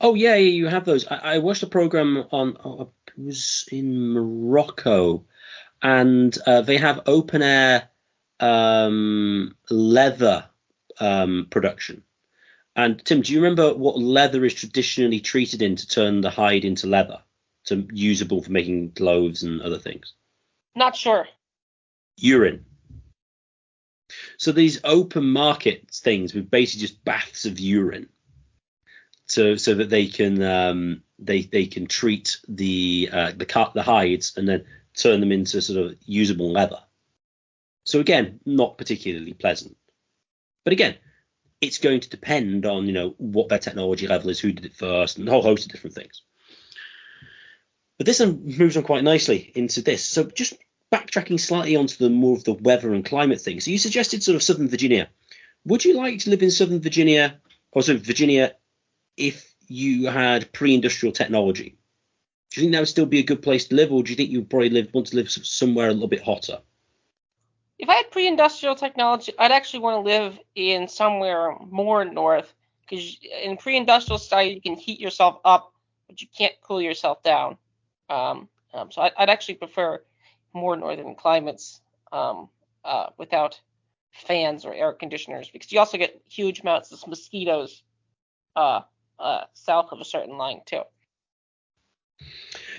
[0.00, 1.06] Oh yeah, yeah, you have those.
[1.06, 2.56] I, I watched a program on.
[2.62, 5.24] Oh, it was in Morocco,
[5.82, 7.88] and uh, they have open air
[8.38, 10.44] um, leather
[11.00, 12.02] um, production.
[12.74, 16.66] And Tim, do you remember what leather is traditionally treated in to turn the hide
[16.66, 17.22] into leather,
[17.66, 20.14] to usable for making clothes and other things?
[20.74, 21.26] Not sure.
[22.16, 22.64] Urine.
[24.38, 28.08] So these open market things with basically just baths of urine,
[29.26, 34.36] so so that they can um, they they can treat the uh, the the hides
[34.36, 36.80] and then turn them into sort of usable leather.
[37.84, 39.76] So again, not particularly pleasant.
[40.64, 40.96] But again,
[41.60, 44.74] it's going to depend on you know what their technology level is, who did it
[44.74, 46.22] first, and a whole host of different things.
[47.98, 50.04] But this moves on quite nicely into this.
[50.04, 50.54] So just
[50.92, 53.60] backtracking slightly onto the more of the weather and climate thing.
[53.60, 55.08] So you suggested sort of Southern Virginia.
[55.64, 57.40] Would you like to live in Southern Virginia
[57.72, 58.54] or sort of Virginia
[59.16, 61.76] if you had pre-industrial technology?
[62.50, 64.16] Do you think that would still be a good place to live, or do you
[64.16, 66.60] think you would probably live, want to live somewhere a little bit hotter?
[67.78, 73.18] If I had pre-industrial technology, I'd actually want to live in somewhere more north because
[73.42, 75.72] in pre-industrial style you can heat yourself up,
[76.06, 77.58] but you can't cool yourself down.
[78.08, 80.02] Um, um, so I'd, I'd, actually prefer
[80.52, 81.80] more northern climates
[82.12, 82.48] um,
[82.84, 83.60] uh, without
[84.12, 87.82] fans or air conditioners because you also get huge amounts of mosquitoes
[88.54, 88.82] uh,
[89.18, 90.82] uh, south of a certain line too.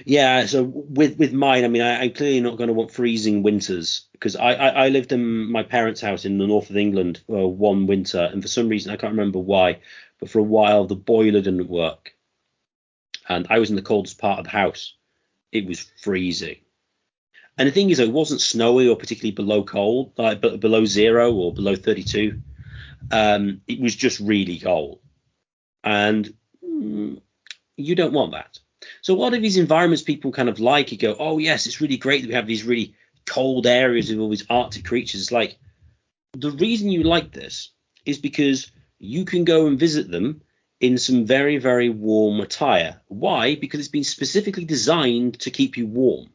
[0.06, 3.44] Yeah, so with with mine, I mean, I, am clearly not going to want freezing
[3.44, 7.22] winters because I, I, I lived in my parents' house in the north of England
[7.28, 9.80] for one winter, and for some reason I can't remember why,
[10.20, 12.16] but for a while the boiler didn't work,
[13.28, 14.94] and I was in the coldest part of the house.
[15.52, 16.58] It was freezing,
[17.58, 21.54] and the thing is, it wasn't snowy or particularly below cold, like below zero or
[21.54, 22.40] below 32.
[23.12, 25.00] Um, it was just really cold,
[25.84, 26.34] and
[26.64, 27.22] mm,
[27.78, 28.60] you don't want that.
[29.02, 31.82] So a lot of these environments people kind of like, you go, oh yes, it's
[31.82, 35.22] really great that we have these really cold areas with all these Arctic creatures.
[35.22, 35.58] It's like
[36.34, 37.72] the reason you like this
[38.06, 40.42] is because you can go and visit them
[40.80, 43.02] in some very, very warm attire.
[43.08, 43.56] Why?
[43.56, 46.30] Because it's been specifically designed to keep you warm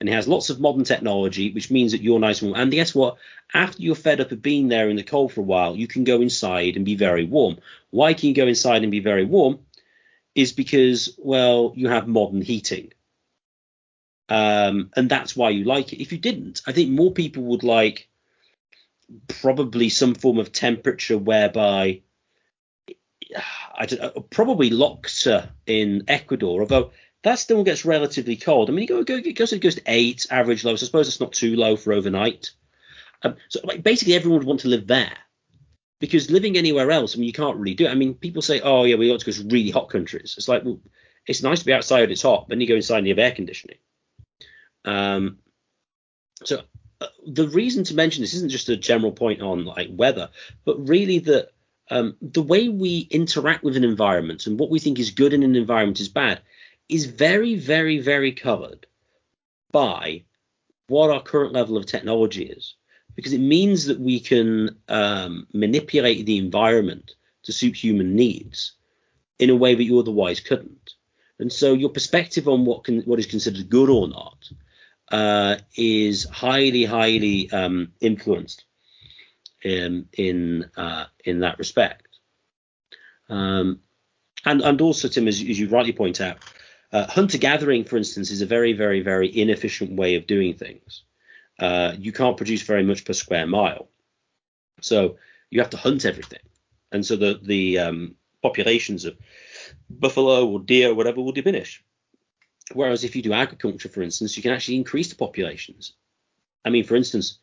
[0.00, 2.62] and it has lots of modern technology, which means that you're nice and warm.
[2.62, 3.18] And guess what?
[3.52, 6.04] After you're fed up of being there in the cold for a while, you can
[6.04, 7.58] go inside and be very warm.
[7.90, 9.58] Why can you go inside and be very warm?
[10.34, 12.92] Is because, well, you have modern heating.
[14.30, 16.00] Um, and that's why you like it.
[16.00, 18.08] If you didn't, I think more people would like
[19.28, 22.00] probably some form of temperature whereby
[23.74, 26.90] I don't, probably Lhasa in Ecuador, although
[27.22, 28.68] that still gets relatively cold.
[28.68, 30.82] I mean, it goes, it goes to eight average lows.
[30.82, 32.50] I suppose it's not too low for overnight.
[33.22, 35.12] Um, so like, basically, everyone would want to live there
[35.98, 37.90] because living anywhere else, I mean, you can't really do it.
[37.90, 40.34] I mean, people say, oh yeah, we want to go to really hot countries.
[40.36, 40.80] It's like, well,
[41.26, 42.10] it's nice to be outside.
[42.10, 43.76] It's hot, but then you go inside and you have air conditioning.
[44.86, 45.38] Um,
[46.42, 46.62] so
[47.02, 50.30] uh, the reason to mention this isn't just a general point on like weather,
[50.64, 51.50] but really that
[51.90, 55.42] um, the way we interact with an environment and what we think is good in
[55.42, 56.40] an environment is bad
[56.88, 58.86] is very, very, very covered
[59.72, 60.22] by
[60.88, 62.74] what our current level of technology is,
[63.14, 68.72] because it means that we can um, manipulate the environment to suit human needs
[69.38, 70.94] in a way that you otherwise couldn't.
[71.38, 74.50] And so your perspective on what can what is considered good or not
[75.10, 78.64] uh, is highly, highly um, influenced
[79.62, 82.08] in in uh, in that respect.
[83.28, 83.80] Um,
[84.44, 86.38] and and also, Tim, as, as you rightly point out,
[86.92, 91.04] uh, hunter gathering, for instance, is a very, very, very inefficient way of doing things.
[91.58, 93.88] Uh, you can't produce very much per square mile,
[94.80, 95.16] so
[95.50, 96.40] you have to hunt everything,
[96.90, 99.16] and so the the um, populations of
[99.88, 101.84] buffalo or deer or whatever will diminish.
[102.72, 105.94] Whereas if you do agriculture, for instance, you can actually increase the populations.
[106.64, 107.38] I mean, for instance,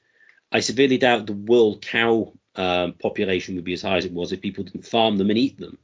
[0.51, 4.31] I severely doubt the world cow um, population would be as high as it was
[4.31, 5.77] if people didn't farm them and eat them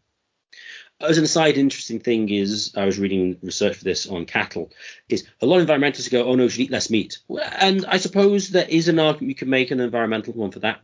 [1.01, 4.71] as an aside, interesting thing is I was reading research for this on cattle.
[5.09, 7.19] Is a lot of environmentalists go, oh no, you should eat less meat,
[7.59, 10.81] and I suppose there is an argument you can make an environmental one for that.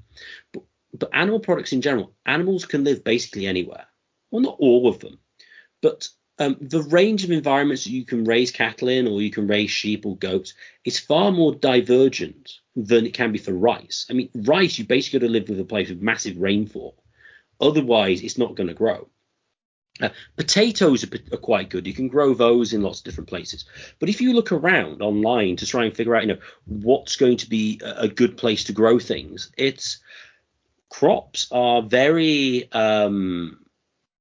[0.51, 0.63] But
[0.93, 3.85] but animal products in general, animals can live basically anywhere.
[4.31, 5.19] Well, not all of them,
[5.81, 6.07] but
[6.39, 9.69] um, the range of environments that you can raise cattle in or you can raise
[9.69, 10.53] sheep or goats
[10.85, 14.05] is far more divergent than it can be for rice.
[14.09, 16.95] I mean, rice, you basically got to live with a place with massive rainfall.
[17.59, 19.09] Otherwise, it's not going to grow.
[20.01, 21.85] Uh, potatoes are, are, quite good.
[21.85, 23.65] You can grow those in lots of different places.
[23.99, 27.37] But if you look around online to try and figure out, you know, what's going
[27.37, 29.99] to be a, a good place to grow things, it's
[30.89, 33.59] crops are very um,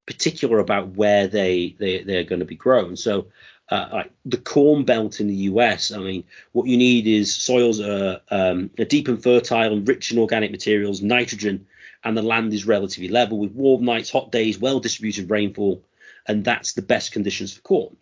[0.06, 2.96] particular about where they, they they're going to be grown.
[2.96, 3.28] So
[3.70, 7.80] uh, like the corn belt in the US, I mean, what you need is soils
[7.80, 11.66] are, um, are deep and fertile and rich in organic materials, nitrogen,
[12.04, 15.84] and the land is relatively level with warm nights, hot days, well distributed rainfall,
[16.26, 17.96] and that's the best conditions for corn.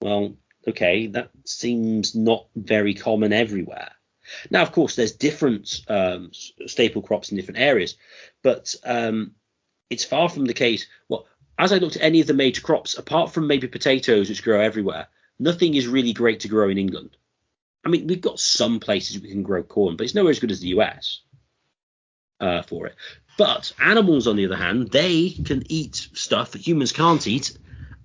[0.00, 3.92] Well, okay, that seems not very common everywhere.
[4.50, 7.96] Now, of course, there's different um, staple crops in different areas,
[8.42, 9.32] but um,
[9.90, 10.86] it's far from the case.
[11.08, 11.26] Well,
[11.58, 14.60] as I looked at any of the major crops, apart from maybe potatoes, which grow
[14.60, 17.16] everywhere, nothing is really great to grow in England.
[17.84, 20.50] I mean, we've got some places we can grow corn, but it's nowhere as good
[20.50, 21.20] as the US
[22.40, 22.96] uh, for it.
[23.38, 27.56] But animals, on the other hand, they can eat stuff that humans can't eat,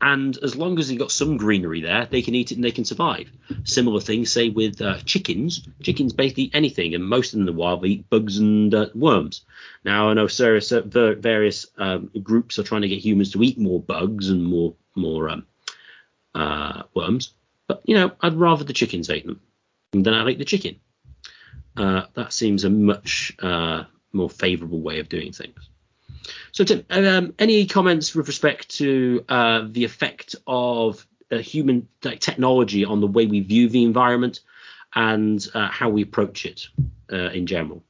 [0.02, 2.72] and as long as they've got some greenery there, they can eat it and they
[2.72, 3.32] can survive.
[3.64, 5.68] Similar things, say with uh, chickens.
[5.84, 8.88] Chickens basically eat anything, and most of them in the wild eat bugs and uh,
[8.96, 9.46] worms.
[9.86, 13.60] Now I know various, uh, various um, groups are trying to get humans to eat
[13.60, 15.46] more bugs and more more um,
[16.34, 17.34] uh, worms,
[17.68, 19.40] but you know I'd rather the chickens ate them
[19.92, 20.80] than I'd eat the chicken.
[21.78, 25.70] Uh, that seems a much uh, more favourable way of doing things.
[26.52, 32.20] So, Tim, um, any comments with respect to uh, the effect of uh, human like,
[32.20, 34.42] technology on the way we view the environment
[34.94, 36.68] and uh, how we approach it
[37.12, 37.84] uh, in general?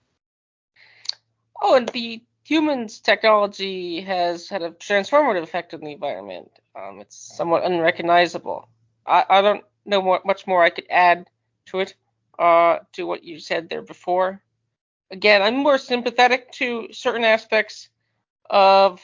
[1.61, 6.51] Oh, and the humans' technology has had a transformative effect on the environment.
[6.75, 8.67] Um, it's somewhat unrecognizable.
[9.05, 11.29] I, I don't know what much more I could add
[11.67, 11.95] to it,
[12.37, 14.41] uh, to what you said there before.
[15.11, 17.89] Again, I'm more sympathetic to certain aspects
[18.51, 19.01] of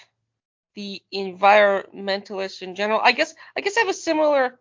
[0.75, 3.01] the environmentalists in general.
[3.03, 4.59] I guess I guess I have a similar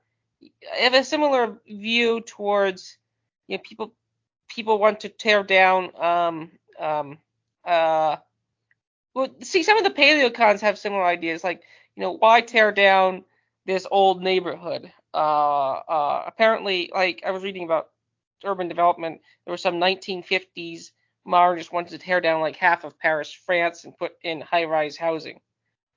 [0.73, 2.99] I have a similar view towards
[3.49, 3.95] you know people
[4.49, 7.19] people want to tear down um um
[7.67, 8.17] uh
[9.15, 11.63] well see some of the paleocons have similar ideas like
[11.97, 13.25] you know why tear down
[13.67, 17.91] this old neighborhood uh uh apparently like I was reading about
[18.45, 20.93] urban development there was some 1950s
[21.27, 24.97] Mara just wanted to tear down like half of Paris, France, and put in high-rise
[24.97, 25.41] housing.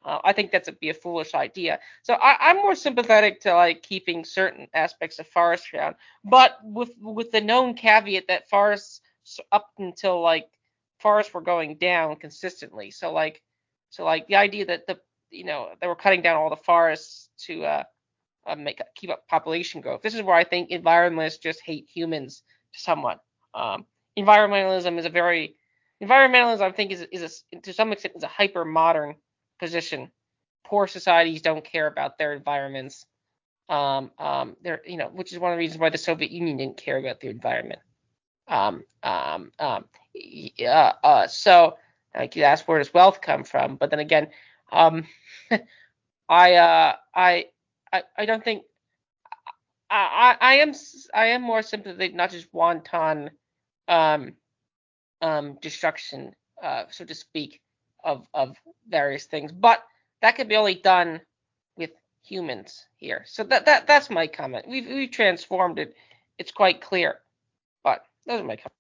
[0.04, 1.80] Uh, I think that's a, be a foolish idea.
[2.04, 6.92] So I, am more sympathetic to like keeping certain aspects of forest around, but with
[7.02, 9.02] with the known caveat that forests
[9.52, 10.48] up until like
[11.00, 12.92] forests were going down consistently.
[12.92, 13.42] So like
[13.90, 15.00] so like the idea that the
[15.32, 17.84] you know they were cutting down all the forests to uh,
[18.48, 20.02] uh, make keep up population growth.
[20.02, 23.20] This is where I think environmentalists just hate humans somewhat.
[23.54, 23.86] Um,
[24.22, 25.56] environmentalism is a very
[26.02, 29.16] environmentalism I think is is a, to some extent is a hyper modern
[29.60, 30.12] position.
[30.66, 33.06] Poor societies don't care about their environments.
[33.68, 36.58] Um, um, they're you know which is one of the reasons why the Soviet Union
[36.58, 37.82] didn't care about the environment.
[38.48, 41.78] Um, um, um, yeah, uh, so
[42.16, 44.30] I could ask where does wealth come from, but then again,
[44.72, 45.06] um,
[46.30, 47.46] I, uh, I,
[47.94, 48.64] I, I don't think
[49.90, 50.74] I, I, I am
[51.14, 53.32] I am more sympathetic, not just wanton
[53.90, 54.34] um,
[55.22, 57.60] um, destruction, uh, so to speak,
[58.04, 58.56] of of
[58.88, 59.52] various things.
[59.52, 59.84] But
[60.22, 61.22] that could be only done
[61.76, 61.92] with
[62.24, 63.24] humans here.
[63.28, 64.68] So that that that's my comment.
[64.68, 65.96] We've we've transformed it.
[66.38, 67.20] It's quite clear.
[67.84, 68.76] But those are my comments.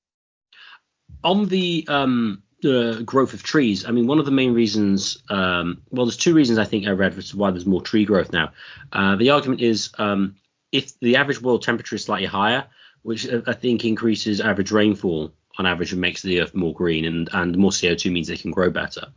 [1.23, 5.81] On the um the growth of trees, I mean, one of the main reasons, um,
[5.91, 8.51] well, there's two reasons I think I read why there's more tree growth now.
[8.91, 10.35] Uh, the argument is um,
[10.73, 12.65] if the average world temperature is slightly higher,
[13.03, 17.29] which I think increases average rainfall on average and makes the earth more green, and
[17.33, 19.07] and more CO2 means they can grow better.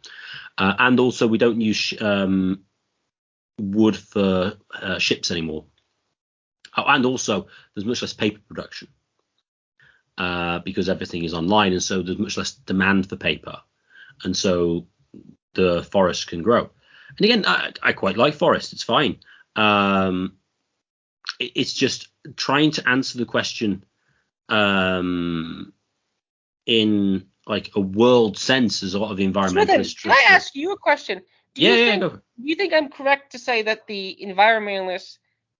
[0.59, 2.65] Uh, and also, we don't use um,
[3.59, 5.65] wood for uh, ships anymore.
[6.77, 8.89] Oh, and also, there's much less paper production
[10.19, 13.61] uh, because everything is online, and so there's much less demand for paper,
[14.25, 14.87] and so
[15.55, 16.71] the forest can grow.
[17.17, 19.19] And again, I, I quite like forest; it's fine.
[19.57, 20.37] Um,
[21.39, 23.85] it, it's just trying to answer the question
[24.49, 25.73] um,
[26.67, 30.03] in like a world sense as a lot of environmentalists.
[30.03, 31.23] Can I ask you a question?
[31.55, 35.19] Do yeah, you yeah, think, Do you think I'm correct to say that the environmentalists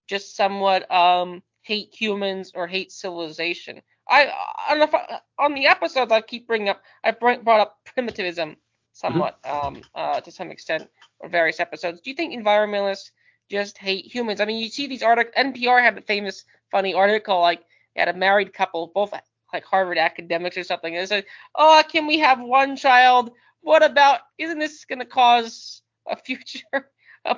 [0.09, 3.83] just somewhat um, hate humans or hate civilization?
[4.09, 4.31] I
[4.71, 8.57] on the on the episodes I keep bringing up I brought up primitivism
[8.93, 9.67] somewhat mm-hmm.
[9.67, 10.89] um uh to some extent
[11.23, 12.01] on various episodes.
[12.01, 13.11] Do you think environmentalists
[13.53, 14.41] just hate humans?
[14.41, 15.35] I mean, you see these articles.
[15.37, 17.61] NPR had a famous funny article like
[17.95, 19.13] they had a married couple, both
[19.53, 23.33] like Harvard academics or something, and they said, "Oh, can we have one child?
[23.61, 24.21] What about?
[24.39, 26.91] Isn't this going to cause a future?"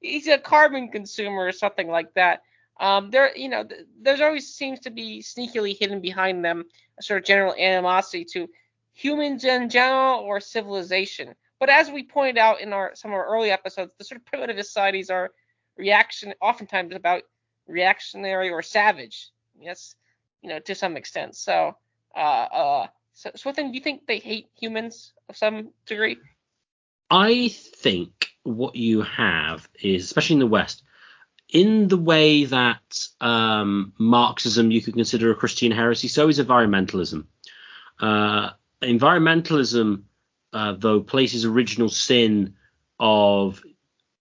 [0.00, 2.42] he's a carbon consumer or something like that.
[2.78, 6.64] Um, there, you know, th- there's always seems to be sneakily hidden behind them
[6.98, 8.48] a sort of general animosity to
[8.92, 11.34] humans in general or civilization.
[11.58, 14.26] But as we pointed out in our some of our early episodes, the sort of
[14.26, 15.30] primitive societies are
[15.76, 17.22] reaction, oftentimes about
[17.66, 19.30] reactionary or savage.
[19.58, 19.94] Yes,
[20.42, 21.34] you know, to some extent.
[21.36, 21.76] So,
[22.14, 26.18] uh, uh, so, so do you think they hate humans of some degree?
[27.10, 30.82] I think what you have is, especially in the West,
[31.48, 37.26] in the way that um, Marxism you could consider a Christian heresy, so is environmentalism.
[38.00, 38.50] Uh,
[38.82, 40.02] environmentalism,
[40.56, 42.54] uh, though, places original sin
[42.98, 43.62] of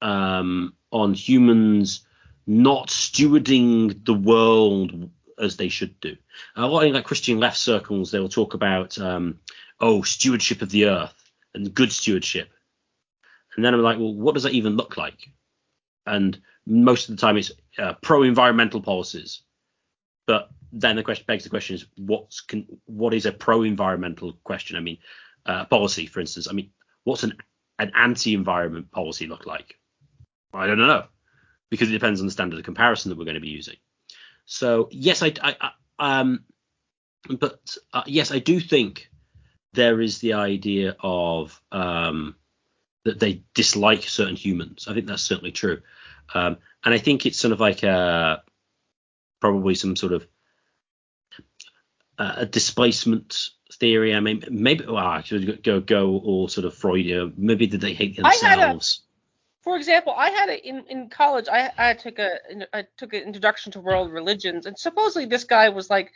[0.02, 2.06] um, on humans
[2.46, 5.10] not stewarding the world
[5.40, 6.14] as they should do.
[6.58, 9.40] A lot in like Christian left circles, they will talk about um,
[9.80, 12.50] oh stewardship of the earth and good stewardship,
[13.56, 15.32] and then I'm like, well, what does that even look like?
[16.06, 19.42] And most of the time, it's uh, pro-environmental policies.
[20.28, 24.76] But then the question begs the question is what's can, what is a pro-environmental question?
[24.76, 24.98] I mean,
[25.46, 26.48] uh, policy, for instance.
[26.50, 26.72] I mean,
[27.04, 27.34] what's an
[27.78, 29.76] an anti-environment policy look like?
[30.54, 31.06] I don't know
[31.70, 33.76] because it depends on the standard of comparison that we're going to be using.
[34.46, 35.56] So yes, I, I,
[36.00, 36.46] I um,
[37.40, 39.10] but uh, yes, I do think
[39.74, 42.36] there is the idea of um,
[43.04, 44.88] that they dislike certain humans.
[44.88, 45.82] I think that's certainly true,
[46.34, 48.44] um, and I think it's sort of like a
[49.42, 50.28] probably some sort of
[52.18, 54.14] uh, a displacement theory.
[54.16, 57.34] I mean, maybe well, I should go go all sort of Freudian.
[57.38, 59.02] Maybe did they hate themselves?
[59.66, 61.48] for example, I had it in, in college.
[61.52, 62.38] I, I took a
[62.72, 66.14] I took an introduction to world religions, and supposedly this guy was like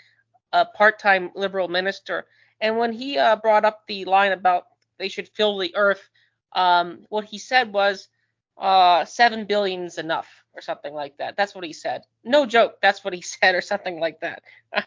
[0.54, 2.28] a part-time liberal minister.
[2.62, 4.68] And when he uh, brought up the line about
[5.00, 6.08] they should fill the earth,
[6.54, 8.08] um, what he said was
[8.56, 11.36] uh, seven billion's enough or something like that.
[11.36, 12.04] That's what he said.
[12.24, 12.76] No joke.
[12.84, 14.44] That's what he said or something like that.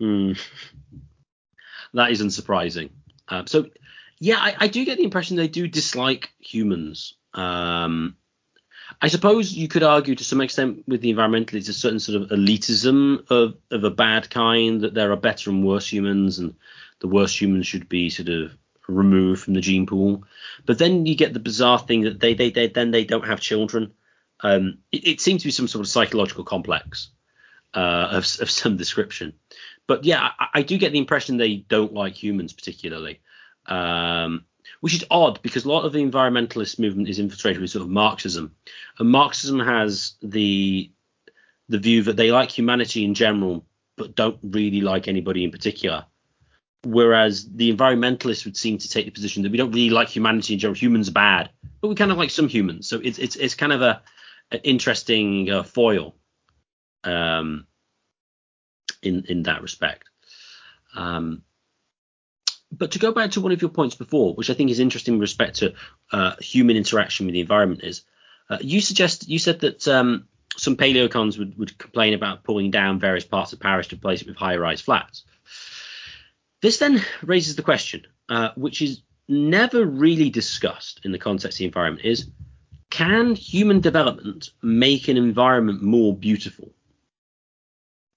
[0.00, 0.32] Hmm.
[1.94, 2.90] That is unsurprising.
[3.28, 3.66] Um, so
[4.20, 7.14] yeah, I, I, do get the impression they do dislike humans.
[7.34, 8.16] Um,
[9.00, 12.30] I suppose you could argue to some extent with the environmentalists a certain sort of
[12.30, 16.54] elitism of, of a bad kind that there are better and worse humans and
[17.00, 18.56] the worst humans should be sort of
[18.88, 20.24] removed from the gene pool.
[20.64, 23.40] But then you get the bizarre thing that they they, they then they don't have
[23.40, 23.92] children.
[24.40, 27.10] Um, it, it, seems to be some sort of psychological complex
[27.76, 29.34] uh, of, of some description.
[29.86, 33.20] But yeah, I, I, do get the impression they don't like humans particularly
[33.68, 34.44] um,
[34.80, 37.90] which is odd because a lot of the environmentalist movement is infiltrated with sort of
[37.90, 38.54] Marxism,
[38.98, 40.90] and Marxism has the
[41.68, 43.66] the view that they like humanity in general,
[43.96, 46.04] but don't really like anybody in particular.
[46.84, 50.54] Whereas the environmentalists would seem to take the position that we don't really like humanity
[50.54, 50.76] in general.
[50.76, 51.50] Humans are bad,
[51.80, 52.88] but we kind of like some humans.
[52.88, 54.02] So it's it's it's kind of a
[54.52, 56.14] an interesting uh, foil
[57.06, 57.66] um,
[59.02, 60.04] in in that respect.
[60.94, 61.42] Um,
[62.72, 65.14] but to go back to one of your points before, which I think is interesting
[65.14, 65.74] with respect to
[66.12, 68.02] uh, human interaction with the environment, is
[68.50, 72.98] uh, you suggest you said that um, some paleocons would, would complain about pulling down
[72.98, 75.24] various parts of Paris to replace it with high-rise flats.
[76.62, 81.58] This then raises the question, uh, which is never really discussed in the context of
[81.58, 82.30] the environment, is
[82.90, 86.72] can human development make an environment more beautiful?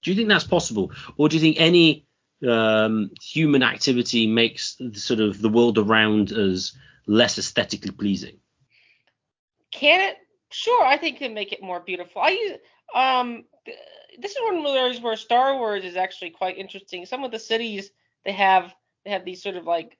[0.02, 2.06] Do you think that's possible, or do you think any
[2.46, 6.72] um, human activity makes the, sort of the world around us
[7.06, 8.38] less aesthetically pleasing.
[9.72, 10.16] Can it?
[10.52, 12.22] Sure, I think it can make it more beautiful.
[12.22, 12.58] I
[12.94, 13.44] um,
[14.18, 17.06] this is one of the areas where Star Wars is actually quite interesting.
[17.06, 17.90] Some of the cities
[18.24, 18.74] they have
[19.04, 19.96] they have these sort of like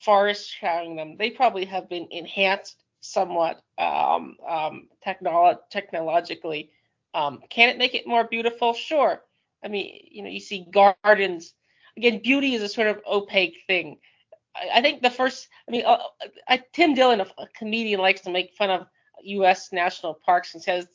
[0.00, 1.16] forests showering them.
[1.16, 6.70] They probably have been enhanced somewhat um, um, technolo- technologically.
[7.14, 8.74] Um, can it make it more beautiful?
[8.74, 9.22] Sure.
[9.64, 11.54] I mean, you know, you see gardens
[11.96, 13.98] again, beauty is a sort of opaque thing.
[14.56, 15.98] I, I think the first, I mean, uh,
[16.48, 18.86] uh, Tim Dillon, a, a, comedian, likes to make fun of
[19.24, 19.72] U.S.
[19.72, 20.86] national parks and says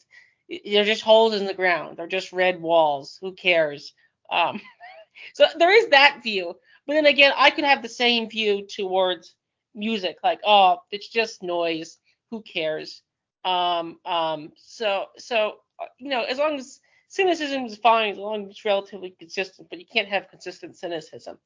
[0.66, 3.18] they're just holes in the ground, they're just red walls.
[3.22, 3.94] Who cares?
[4.32, 4.62] Um,
[5.34, 6.56] so there is that view.
[6.86, 9.36] But then again, I could have the same view towards
[9.76, 11.98] music, like, oh, it's just noise.
[12.32, 13.02] Who cares?
[13.44, 18.46] Um, um, so, so uh, you know, as long as cynicism is fine as long
[18.46, 21.38] as it's relatively consistent, but you can't have consistent cynicism.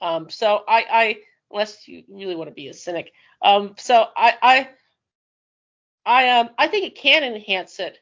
[0.00, 1.18] Um, so I, I,
[1.50, 3.12] unless you really want to be a cynic,
[3.42, 4.68] um, so I, I,
[6.04, 7.98] I, um, I think it can enhance it,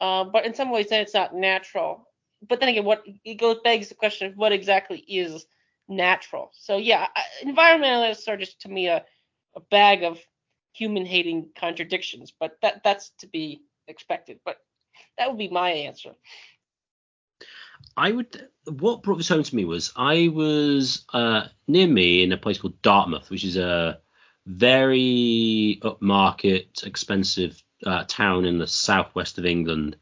[0.00, 2.08] uh, but in some ways then it's not natural.
[2.46, 5.46] But then again, what it goes begs the question of what exactly is
[5.88, 6.50] natural.
[6.52, 7.08] So yeah,
[7.42, 9.04] environmentalists are just to me a,
[9.54, 10.18] a bag of
[10.72, 14.40] human hating contradictions, but that that's to be expected.
[14.44, 14.56] But
[15.18, 16.12] that would be my answer.
[17.96, 18.48] I would.
[18.66, 22.58] What brought this home to me was I was uh, near me in a place
[22.58, 24.00] called Dartmouth, which is a
[24.46, 29.96] very upmarket, expensive uh, town in the southwest of England,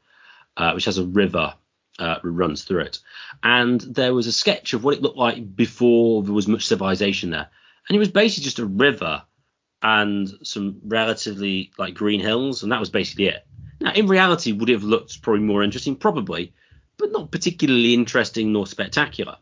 [0.57, 1.55] uh, which has a river
[1.99, 3.01] uh, runs through it.
[3.43, 7.31] And there was a sketch of what it looked like before there was much civilization
[7.31, 7.49] there,
[7.89, 9.23] and it was basically just a river
[9.83, 13.47] and some relatively like green hills, and that was basically it.
[13.81, 15.97] Now, in reality, would it have looked probably more interesting?
[15.97, 16.55] Probably,
[16.99, 19.37] but not particularly interesting nor spectacular.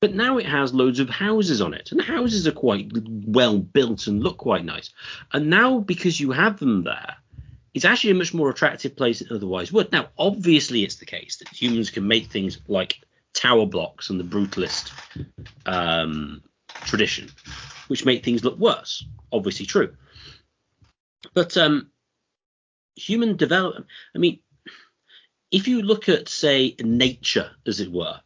[0.00, 2.92] But now it has loads of houses on it, and houses are quite
[3.26, 4.90] well built and look quite nice.
[5.32, 7.16] And now, because you have them there,
[7.72, 9.92] it's actually a much more attractive place than otherwise would.
[9.92, 13.00] Now, obviously, it's the case that humans can make things like
[13.32, 14.92] tower blocks and the brutalist
[15.66, 16.42] um,
[16.84, 17.30] tradition,
[17.88, 19.04] which make things look worse.
[19.32, 19.94] Obviously, true.
[21.34, 21.90] But um,
[22.96, 24.40] human development, I mean,
[25.50, 28.20] if you look at, say, nature, as it were,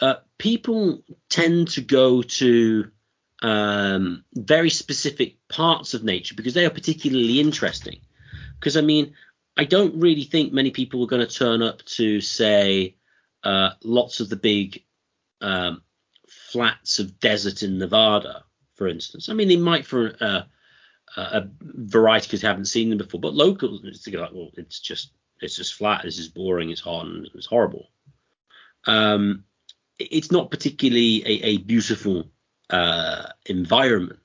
[0.00, 2.90] uh, people tend to go to
[3.42, 8.00] um, very specific parts of nature because they are particularly interesting.
[8.58, 9.14] Because, I mean,
[9.56, 12.96] I don't really think many people are going to turn up to, say,
[13.44, 14.84] uh, lots of the big
[15.40, 15.82] um,
[16.28, 18.44] flats of desert in Nevada,
[18.74, 19.28] for instance.
[19.28, 20.42] I mean, they might for uh,
[21.16, 25.12] a variety because they haven't seen them before, but locals, it's like, well, it's just
[25.40, 26.02] it's just flat.
[26.04, 26.70] This is boring.
[26.70, 27.88] It's hot and it's horrible.
[28.86, 29.44] Um,
[29.98, 32.30] it's not particularly a, a beautiful
[32.70, 34.20] uh, environment.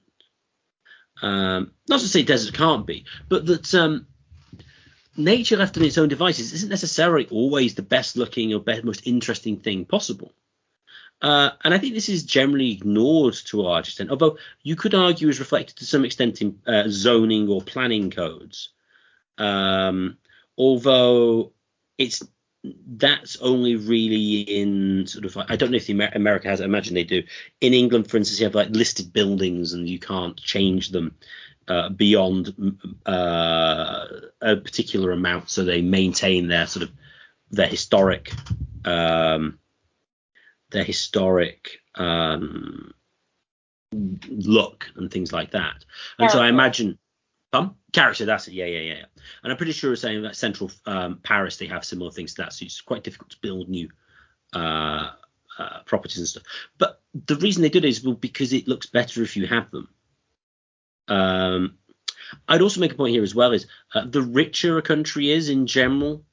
[1.21, 4.07] Um, not to say desert can't be, but that um,
[5.15, 9.07] nature left on its own devices isn't necessarily always the best looking or best, most
[9.07, 10.33] interesting thing possible.
[11.21, 14.93] Uh, and I think this is generally ignored to a large extent, although you could
[14.93, 18.69] argue is reflected to some extent in uh, zoning or planning codes.
[19.37, 20.17] Um,
[20.57, 21.51] although
[21.97, 22.23] it's
[22.87, 26.65] that's only really in sort of I don't know if the Amer- America has I
[26.65, 27.23] imagine they do.
[27.59, 31.15] In England for instance you have like listed buildings and you can't change them
[31.67, 34.05] uh, beyond uh,
[34.41, 36.91] a particular amount so they maintain their sort of
[37.51, 38.33] their historic
[38.85, 39.59] um,
[40.71, 42.93] their historic um,
[43.93, 45.85] look and things like that.
[46.19, 46.97] And so I imagine
[47.91, 48.53] Character, that's it.
[48.53, 49.05] Yeah, yeah, yeah.
[49.43, 52.53] And I'm pretty sure saying that Central um, Paris they have similar things to that,
[52.53, 53.89] so it's quite difficult to build new
[54.53, 55.11] uh,
[55.59, 56.43] uh, properties and stuff.
[56.77, 59.69] But the reason they do it is well because it looks better if you have
[59.71, 59.87] them.
[61.07, 61.77] Um,
[62.47, 65.49] I'd also make a point here as well is uh, the richer a country is
[65.49, 66.25] in general,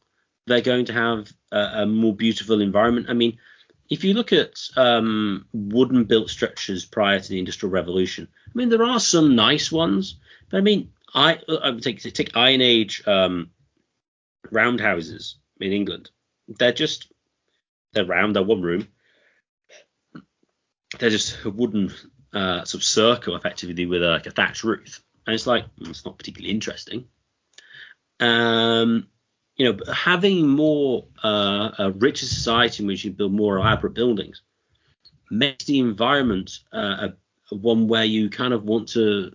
[0.47, 3.07] they're going to have a, a more beautiful environment.
[3.11, 3.39] I mean,
[3.91, 8.69] if you look at um, wooden built structures prior to the Industrial Revolution, I mean
[8.69, 10.17] there are some nice ones,
[10.49, 13.51] but I mean I I would take take Iron Age um,
[14.51, 16.11] roundhouses in England.
[16.49, 17.13] They're just
[17.93, 18.37] they're round.
[18.37, 18.89] They're one room.
[20.99, 21.93] They're just a wooden
[22.33, 25.91] uh, sort of circle, effectively, with a, like a thatched roof, and it's like mm,
[25.91, 27.07] it's not particularly interesting.
[28.19, 29.09] Um,
[29.57, 34.43] you know, having more uh, a richer society in which you build more elaborate buildings
[35.31, 37.09] makes the environment uh,
[37.51, 39.33] a one where you kind of want to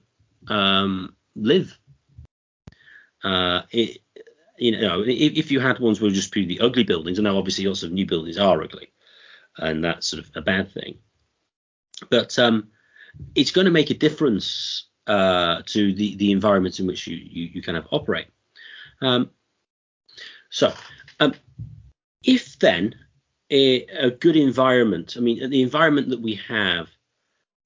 [0.47, 1.77] um, live.
[3.23, 3.99] Uh, it,
[4.57, 7.65] you know, if, if, you had ones where just purely ugly buildings, and now obviously
[7.65, 8.91] lots of new buildings are ugly,
[9.57, 10.97] and that's sort of a bad thing.
[12.09, 12.69] But um,
[13.35, 17.49] it's going to make a difference uh, to the the environment in which you you,
[17.53, 18.27] you kind of operate.
[19.01, 19.31] Um,
[20.49, 20.73] so,
[21.19, 21.33] um,
[22.23, 22.95] if then
[23.49, 26.87] a, a, good environment, I mean, the environment that we have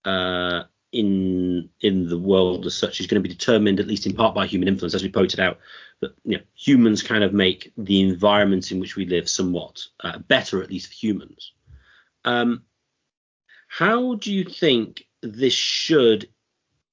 [0.05, 4.15] uh, in in the world as such is going to be determined at least in
[4.15, 5.59] part by human influence, as we pointed out.
[6.01, 10.19] That you know, humans kind of make the environment in which we live somewhat uh,
[10.19, 11.51] better, at least for humans.
[12.25, 12.63] Um,
[13.67, 16.29] how do you think this should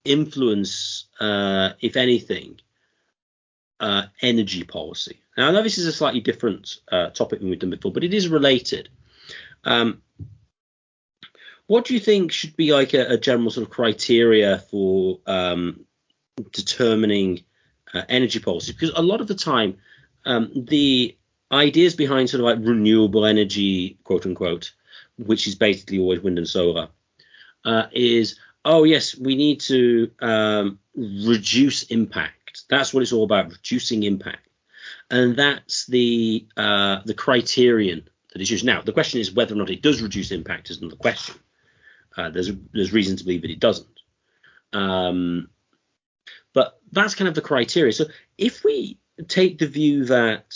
[0.05, 2.61] influence, uh, if anything,
[3.81, 5.21] uh, energy policy?
[5.37, 8.05] Now, I know this is a slightly different uh, topic than we've done before, but
[8.05, 8.89] it is related.
[9.65, 10.03] Um,
[11.67, 15.85] what do you think should be like a, a general sort of criteria for um,
[16.53, 17.43] determining
[17.93, 18.73] uh, energy policy?
[18.73, 19.79] Because a lot of the time,
[20.25, 21.17] um, the
[21.51, 24.73] ideas behind sort of like renewable energy, quote unquote,
[25.19, 26.89] which is basically always wind and solar,
[27.65, 32.65] uh, is oh yes, we need to um, reduce impact.
[32.69, 34.49] That's what it's all about, reducing impact,
[35.11, 38.65] and that's the uh, the criterion that is used.
[38.65, 41.35] Now the question is whether or not it does reduce impact is another question.
[42.17, 44.01] Uh, there's there's reason to believe that it doesn't.
[44.73, 45.49] Um,
[46.55, 47.93] but that's kind of the criteria.
[47.93, 48.07] So
[48.39, 48.99] if we
[49.29, 50.55] take the view that,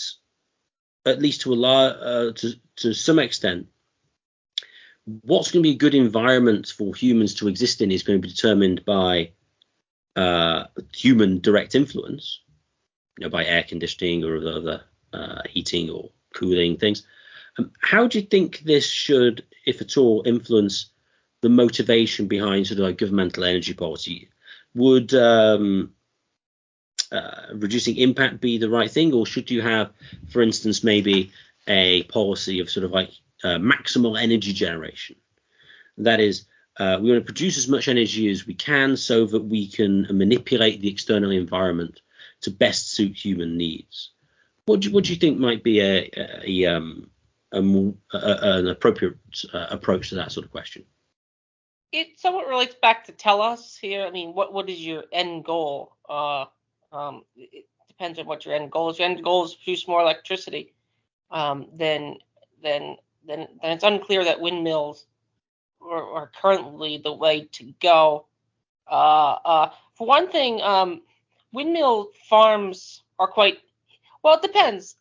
[1.04, 3.66] at least to a uh, to to some extent,
[5.22, 8.26] what's going to be a good environment for humans to exist in is going to
[8.26, 9.32] be determined by
[10.16, 12.40] uh, human direct influence,
[13.18, 14.82] you know, by air conditioning or other
[15.12, 17.06] uh, heating or cooling things.
[17.58, 20.90] Um, how do you think this should, if at all, influence
[21.42, 24.28] the motivation behind sort of like governmental energy policy?
[24.74, 25.92] Would um,
[27.12, 29.90] uh, reducing impact be the right thing, or should you have,
[30.28, 31.32] for instance, maybe
[31.66, 33.10] a policy of sort of like
[33.42, 35.16] uh, maximal energy generation?
[35.98, 36.46] That is,
[36.78, 40.06] uh, we want to produce as much energy as we can so that we can
[40.10, 42.00] manipulate the external environment
[42.42, 44.10] to best suit human needs.
[44.66, 47.10] What do you, what do you think might be a, a, a, um,
[47.52, 49.16] a an appropriate
[49.52, 50.84] uh, approach to that sort of question?
[51.92, 54.06] It somewhat relates back to Telos here.
[54.06, 55.96] I mean, what what is your end goal?
[56.08, 56.44] Uh,
[56.92, 58.98] um, it depends on what your end goal is.
[58.98, 60.72] Your end goal is produce more electricity.
[61.30, 62.16] Um, then,
[62.62, 65.06] then, then, then it's unclear that windmills
[65.80, 68.26] are, are currently the way to go.
[68.90, 71.02] Uh, uh, for one thing, um,
[71.52, 73.58] windmill farms are quite
[74.22, 74.34] well.
[74.34, 74.96] It depends.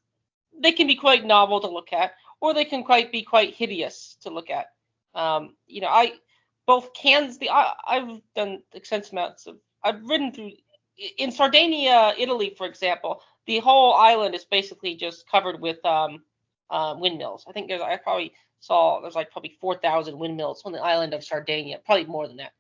[0.61, 4.17] They can be quite novel to look at, or they can quite be quite hideous
[4.21, 4.73] to look at.
[5.15, 6.13] Um, you know, I
[6.69, 7.39] both Kansas.
[7.39, 9.57] The I, I've done extensive amounts of.
[9.83, 10.51] I've ridden through
[11.17, 16.21] in Sardinia, Italy, for example, the whole island is basically just covered with um,
[16.69, 17.43] uh, windmills.
[17.49, 21.23] I think there's I probably saw there's like probably 4,000 windmills on the island of
[21.23, 22.51] Sardinia, probably more than that.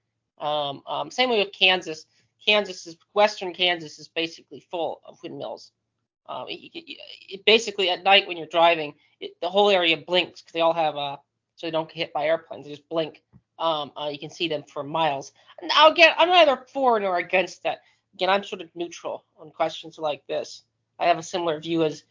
[0.43, 2.05] Um, um, same way with Kansas.
[2.43, 5.71] Kansas is western Kansas is basically full of windmills.
[6.27, 6.97] Um, it, it,
[7.29, 10.95] it basically at night when you're driving, the whole area blinks because they all have
[10.95, 11.17] uh,
[11.57, 12.65] so they don't get hit by airplanes.
[12.65, 13.21] They just blink.
[13.59, 15.33] Um, uh, you can see them for miles.
[15.61, 17.81] Now I'm neither for nor against that
[18.13, 20.63] again, I'm sort of neutral on questions like this.
[20.99, 22.03] I have a similar view as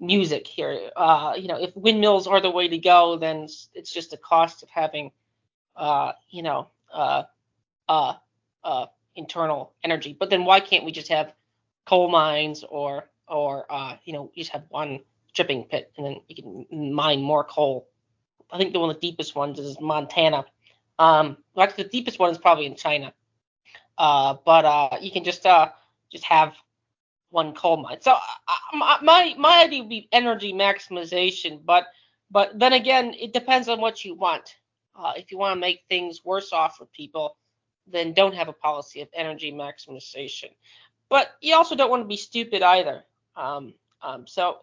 [0.00, 0.90] music here.
[0.96, 4.62] Uh, you know, if windmills are the way to go, then it's just a cost
[4.62, 5.12] of having,
[5.76, 7.24] uh, you know, uh,
[7.88, 8.14] uh,
[8.64, 10.16] uh, internal energy.
[10.18, 11.34] But then why can't we just have
[11.84, 16.36] coal mines or, or uh, you know, just have one stripping pit and then you
[16.70, 17.88] can mine more coal?
[18.50, 20.44] I think the one of the deepest ones is Montana.
[21.02, 23.12] Um, the deepest one is probably in China.
[23.98, 25.70] Uh, but uh, you can just uh,
[26.12, 26.54] just have
[27.30, 28.00] one coal mine.
[28.00, 31.86] So uh, my my idea would be energy maximization, but
[32.30, 34.54] but then again, it depends on what you want.
[34.94, 37.36] Uh, if you want to make things worse off for people,
[37.86, 40.50] then don't have a policy of energy maximization.
[41.08, 43.02] But you also don't want to be stupid either.
[43.34, 44.58] Um, um, so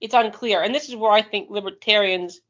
[0.00, 2.40] it's unclear, and this is where I think libertarians,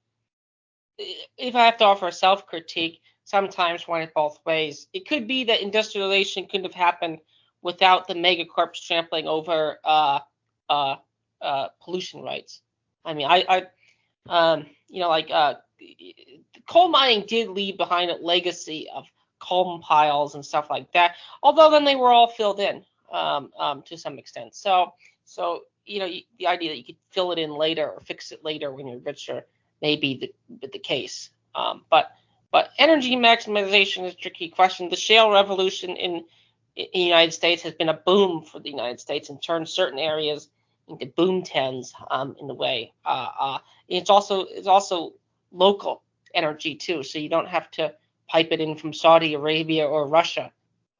[0.99, 4.87] if I have to offer a self critique, sometimes went both ways.
[4.93, 7.19] It could be that industrialization couldn't have happened
[7.61, 10.21] without the megacorps trampling over uh,
[10.71, 10.95] uh,
[11.43, 12.63] uh, pollution rights.
[13.05, 13.67] I mean, I, I
[14.29, 15.55] um, you know, like uh,
[16.69, 19.07] coal mining did leave behind a legacy of
[19.41, 21.17] coal piles and stuff like that.
[21.43, 24.55] Although then they were all filled in um, um, to some extent.
[24.55, 24.93] So,
[25.25, 26.09] so you know,
[26.39, 28.99] the idea that you could fill it in later or fix it later when you're
[28.99, 29.47] richer
[29.83, 31.31] may be the, the case.
[31.57, 32.13] Um, but
[32.57, 34.89] but energy maximization is a tricky question.
[34.89, 36.25] The shale revolution in,
[36.75, 40.49] the United States has been a boom for the United States and turned certain areas
[40.89, 42.95] into boom towns um, in the way.
[43.05, 45.13] Uh, uh, it's also it's also
[45.53, 46.03] local
[46.33, 47.93] energy too, so you don't have to
[48.27, 50.51] pipe it in from Saudi Arabia or Russia,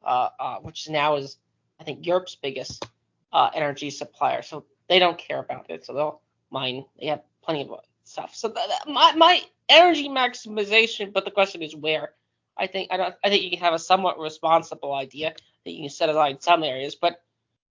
[0.05, 1.39] uh, uh which now is
[1.81, 2.85] I think Europe's biggest
[3.33, 4.43] uh, energy supplier.
[4.43, 6.85] So they don't care about it, so they'll mine.
[7.01, 8.35] They have plenty of stuff.
[8.35, 12.11] So that, my my energy maximization, but the question is where.
[12.59, 15.83] I think I don't I think you can have a somewhat responsible idea that you
[15.83, 17.21] can set aside some areas, but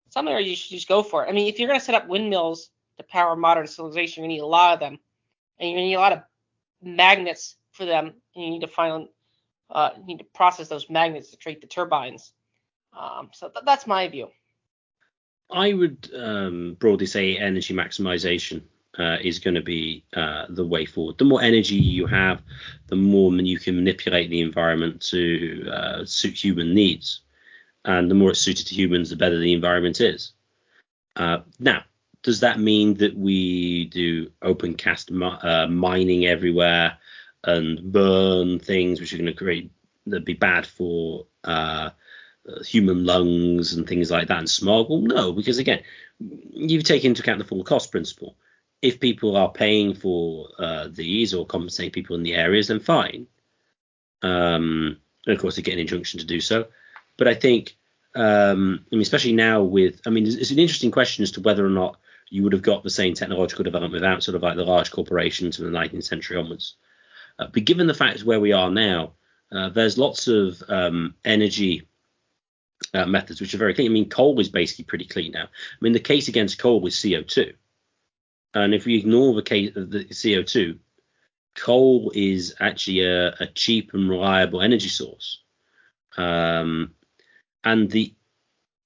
[0.09, 1.29] some areas you should just go for it.
[1.29, 4.41] I mean, if you're going to set up windmills to power modern civilization, you need
[4.41, 4.99] a lot of them,
[5.59, 6.21] and you need a lot of
[6.83, 9.07] magnets for them, and you need to find
[9.71, 12.31] uh, you need to process those magnets to create the turbines.
[12.97, 14.29] Um, so th- that's my view.
[15.49, 18.61] I would um, broadly say energy maximization
[18.97, 21.17] uh, is going to be uh, the way forward.
[21.17, 22.41] The more energy you have,
[22.87, 27.21] the more you can manipulate the environment to uh, suit human needs.
[27.83, 30.33] And the more it's suited to humans, the better the environment is.
[31.15, 31.83] Uh, now,
[32.23, 36.97] does that mean that we do open cast mi- uh, mining everywhere
[37.43, 39.71] and burn things which are going to create
[40.07, 41.89] that be bad for uh,
[42.65, 44.89] human lungs and things like that and smog?
[44.89, 45.83] Well, no, because again,
[46.19, 48.35] you've taken into account the full cost principle.
[48.81, 53.27] If people are paying for uh, these or compensate people in the areas, then fine.
[54.21, 56.67] Um, and of course, they get an injunction to do so.
[57.17, 57.75] But I think,
[58.15, 61.41] um, I mean, especially now with, I mean, it's, it's an interesting question as to
[61.41, 61.97] whether or not
[62.29, 65.57] you would have got the same technological development without sort of like the large corporations
[65.57, 66.75] from the 19th century onwards.
[67.37, 69.13] Uh, but given the fact where we are now,
[69.51, 71.87] uh, there's lots of um, energy
[72.93, 73.91] uh, methods which are very clean.
[73.91, 75.43] I mean, coal is basically pretty clean now.
[75.43, 77.53] I mean, the case against coal was CO2,
[78.55, 80.79] and if we ignore the case of the CO2,
[81.55, 85.41] coal is actually a, a cheap and reliable energy source.
[86.17, 86.93] Um,
[87.63, 88.13] and the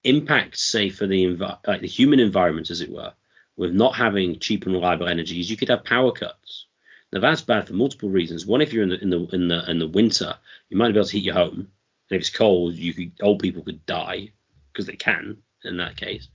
[0.04, 3.12] impact, say, for the envi- like the human environment, as it were,
[3.56, 6.66] with not having cheap and reliable energy, is you could have power cuts.
[7.12, 8.46] Now that's bad for multiple reasons.
[8.46, 10.34] One, if you're in the in the in the in the winter,
[10.68, 11.54] you might not be able to heat your home.
[11.58, 14.32] And if it's cold, you could old people could die
[14.72, 16.28] because they can in that case.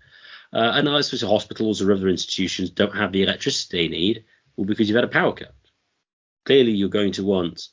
[0.54, 4.26] Uh, and I suppose hospitals or other institutions don't have the electricity they need,
[4.56, 5.54] well, because you've had a power cut.
[6.46, 7.68] Clearly, you're going to want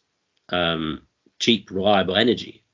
[0.49, 1.03] um,
[1.39, 2.65] cheap, reliable energy.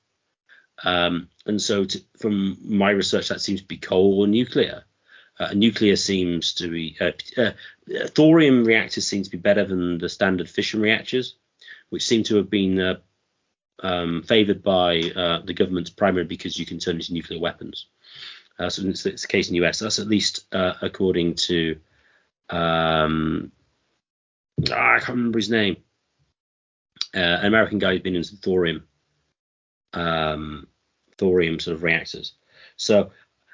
[0.85, 4.85] Um, and so, to, from my research, that seems to be coal or nuclear.
[5.41, 7.53] Uh, nuclear seems to be uh, uh,
[8.09, 11.37] thorium reactors seem to be better than the standard fission reactors,
[11.91, 12.97] which seem to have been uh,
[13.81, 17.87] um, favoured by uh, the government primarily because you can turn into nuclear weapons.
[18.59, 19.79] Uh, so it's, it's, the case in the US.
[19.79, 21.79] That's at least uh, according to
[22.51, 23.53] um,
[24.71, 25.77] ah, I can't remember his name.
[27.15, 28.85] an American guy who's been into thorium,
[29.93, 30.67] um,
[31.17, 32.33] thorium sort of reactors.
[32.77, 33.11] So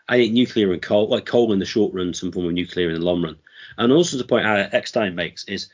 [0.08, 2.88] I think nuclear and coal, like coal in the short run, some form of nuclear
[2.88, 3.36] in the long run.
[3.78, 5.68] And also the point out Epstein makes is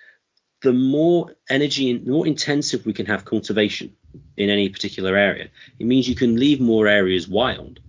[0.63, 3.95] the more energy, the more intensive we can have cultivation
[4.37, 7.81] in any particular area, it means you can leave more areas wild.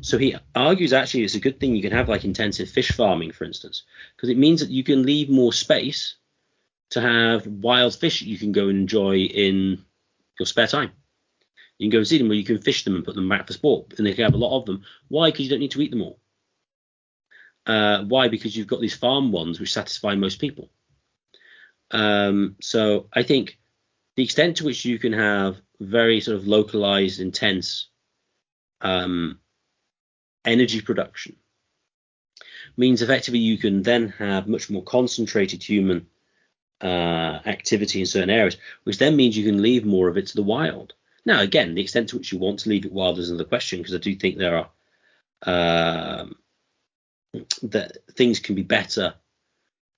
[0.00, 3.32] So he argues actually it's a good thing you can have like intensive fish farming,
[3.32, 3.82] for instance,
[4.16, 6.16] because it means that you can leave more space
[6.90, 9.84] to have wild fish you can go and enjoy in
[10.38, 10.90] your spare time.
[11.78, 13.46] You can go and see them where you can fish them and put them back
[13.46, 14.82] for sport, and they can have a lot of them.
[15.08, 15.30] Why?
[15.30, 16.18] Because you don't need to eat them all.
[17.64, 18.28] Uh, why?
[18.28, 20.70] Because you've got these farm ones which satisfy most people.
[21.90, 23.58] Um, so I think
[24.16, 27.88] the extent to which you can have very sort of localized, intense
[28.80, 29.38] um,
[30.44, 31.36] energy production
[32.76, 36.06] means effectively you can then have much more concentrated human
[36.80, 40.36] uh, activity in certain areas, which then means you can leave more of it to
[40.36, 40.94] the wild.
[41.26, 43.78] Now, again, the extent to which you want to leave it wild is another question
[43.78, 46.36] because I do think there are um,
[47.62, 49.14] that things can be better,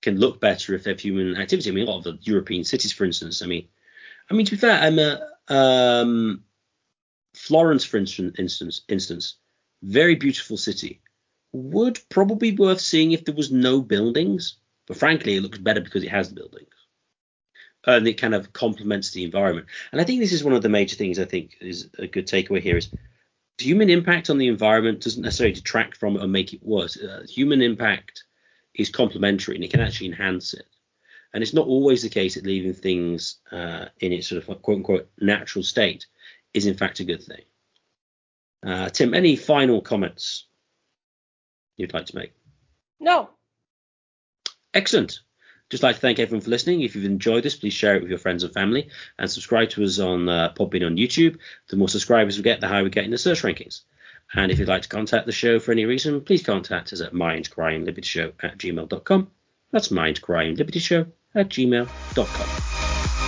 [0.03, 1.71] can look better if they have human activity.
[1.71, 3.43] I mean, a lot of the European cities, for instance.
[3.43, 3.69] I mean,
[4.31, 6.43] I mean to be fair, I'm a um,
[7.35, 9.37] Florence, for instance, instance, instance,
[9.83, 11.01] very beautiful city,
[11.53, 14.57] would probably be worth seeing if there was no buildings.
[14.87, 16.73] But frankly, it looks better because it has the buildings
[17.87, 19.67] and it kind of complements the environment.
[19.91, 22.27] And I think this is one of the major things I think is a good
[22.27, 22.91] takeaway here is
[23.59, 26.97] human impact on the environment doesn't necessarily detract from it or make it worse.
[26.97, 28.25] Uh, human impact
[28.75, 30.67] is complementary and it can actually enhance it.
[31.35, 34.77] And it's not always the case that leaving things uh, in its sort of quote
[34.77, 36.07] unquote natural state
[36.55, 37.43] is in fact a good thing.
[38.65, 40.47] Uh, Tim, any final comments
[41.77, 42.33] you'd like to make?
[43.01, 43.31] No.
[44.73, 45.21] Excellent.
[45.71, 46.83] Just like to thank everyone for listening.
[46.83, 49.83] If you've enjoyed this, please share it with your friends and family and subscribe to
[49.85, 51.39] us on uh, Podbean on YouTube.
[51.69, 53.81] The more subscribers we get, the higher we get in the search rankings.
[54.35, 57.13] And if you'd like to contact the show for any reason, please contact us at
[57.13, 59.31] mindcrimelibertyshow at gmail.com.
[59.71, 63.22] That's mindcrimelibertyshow at gmail.com.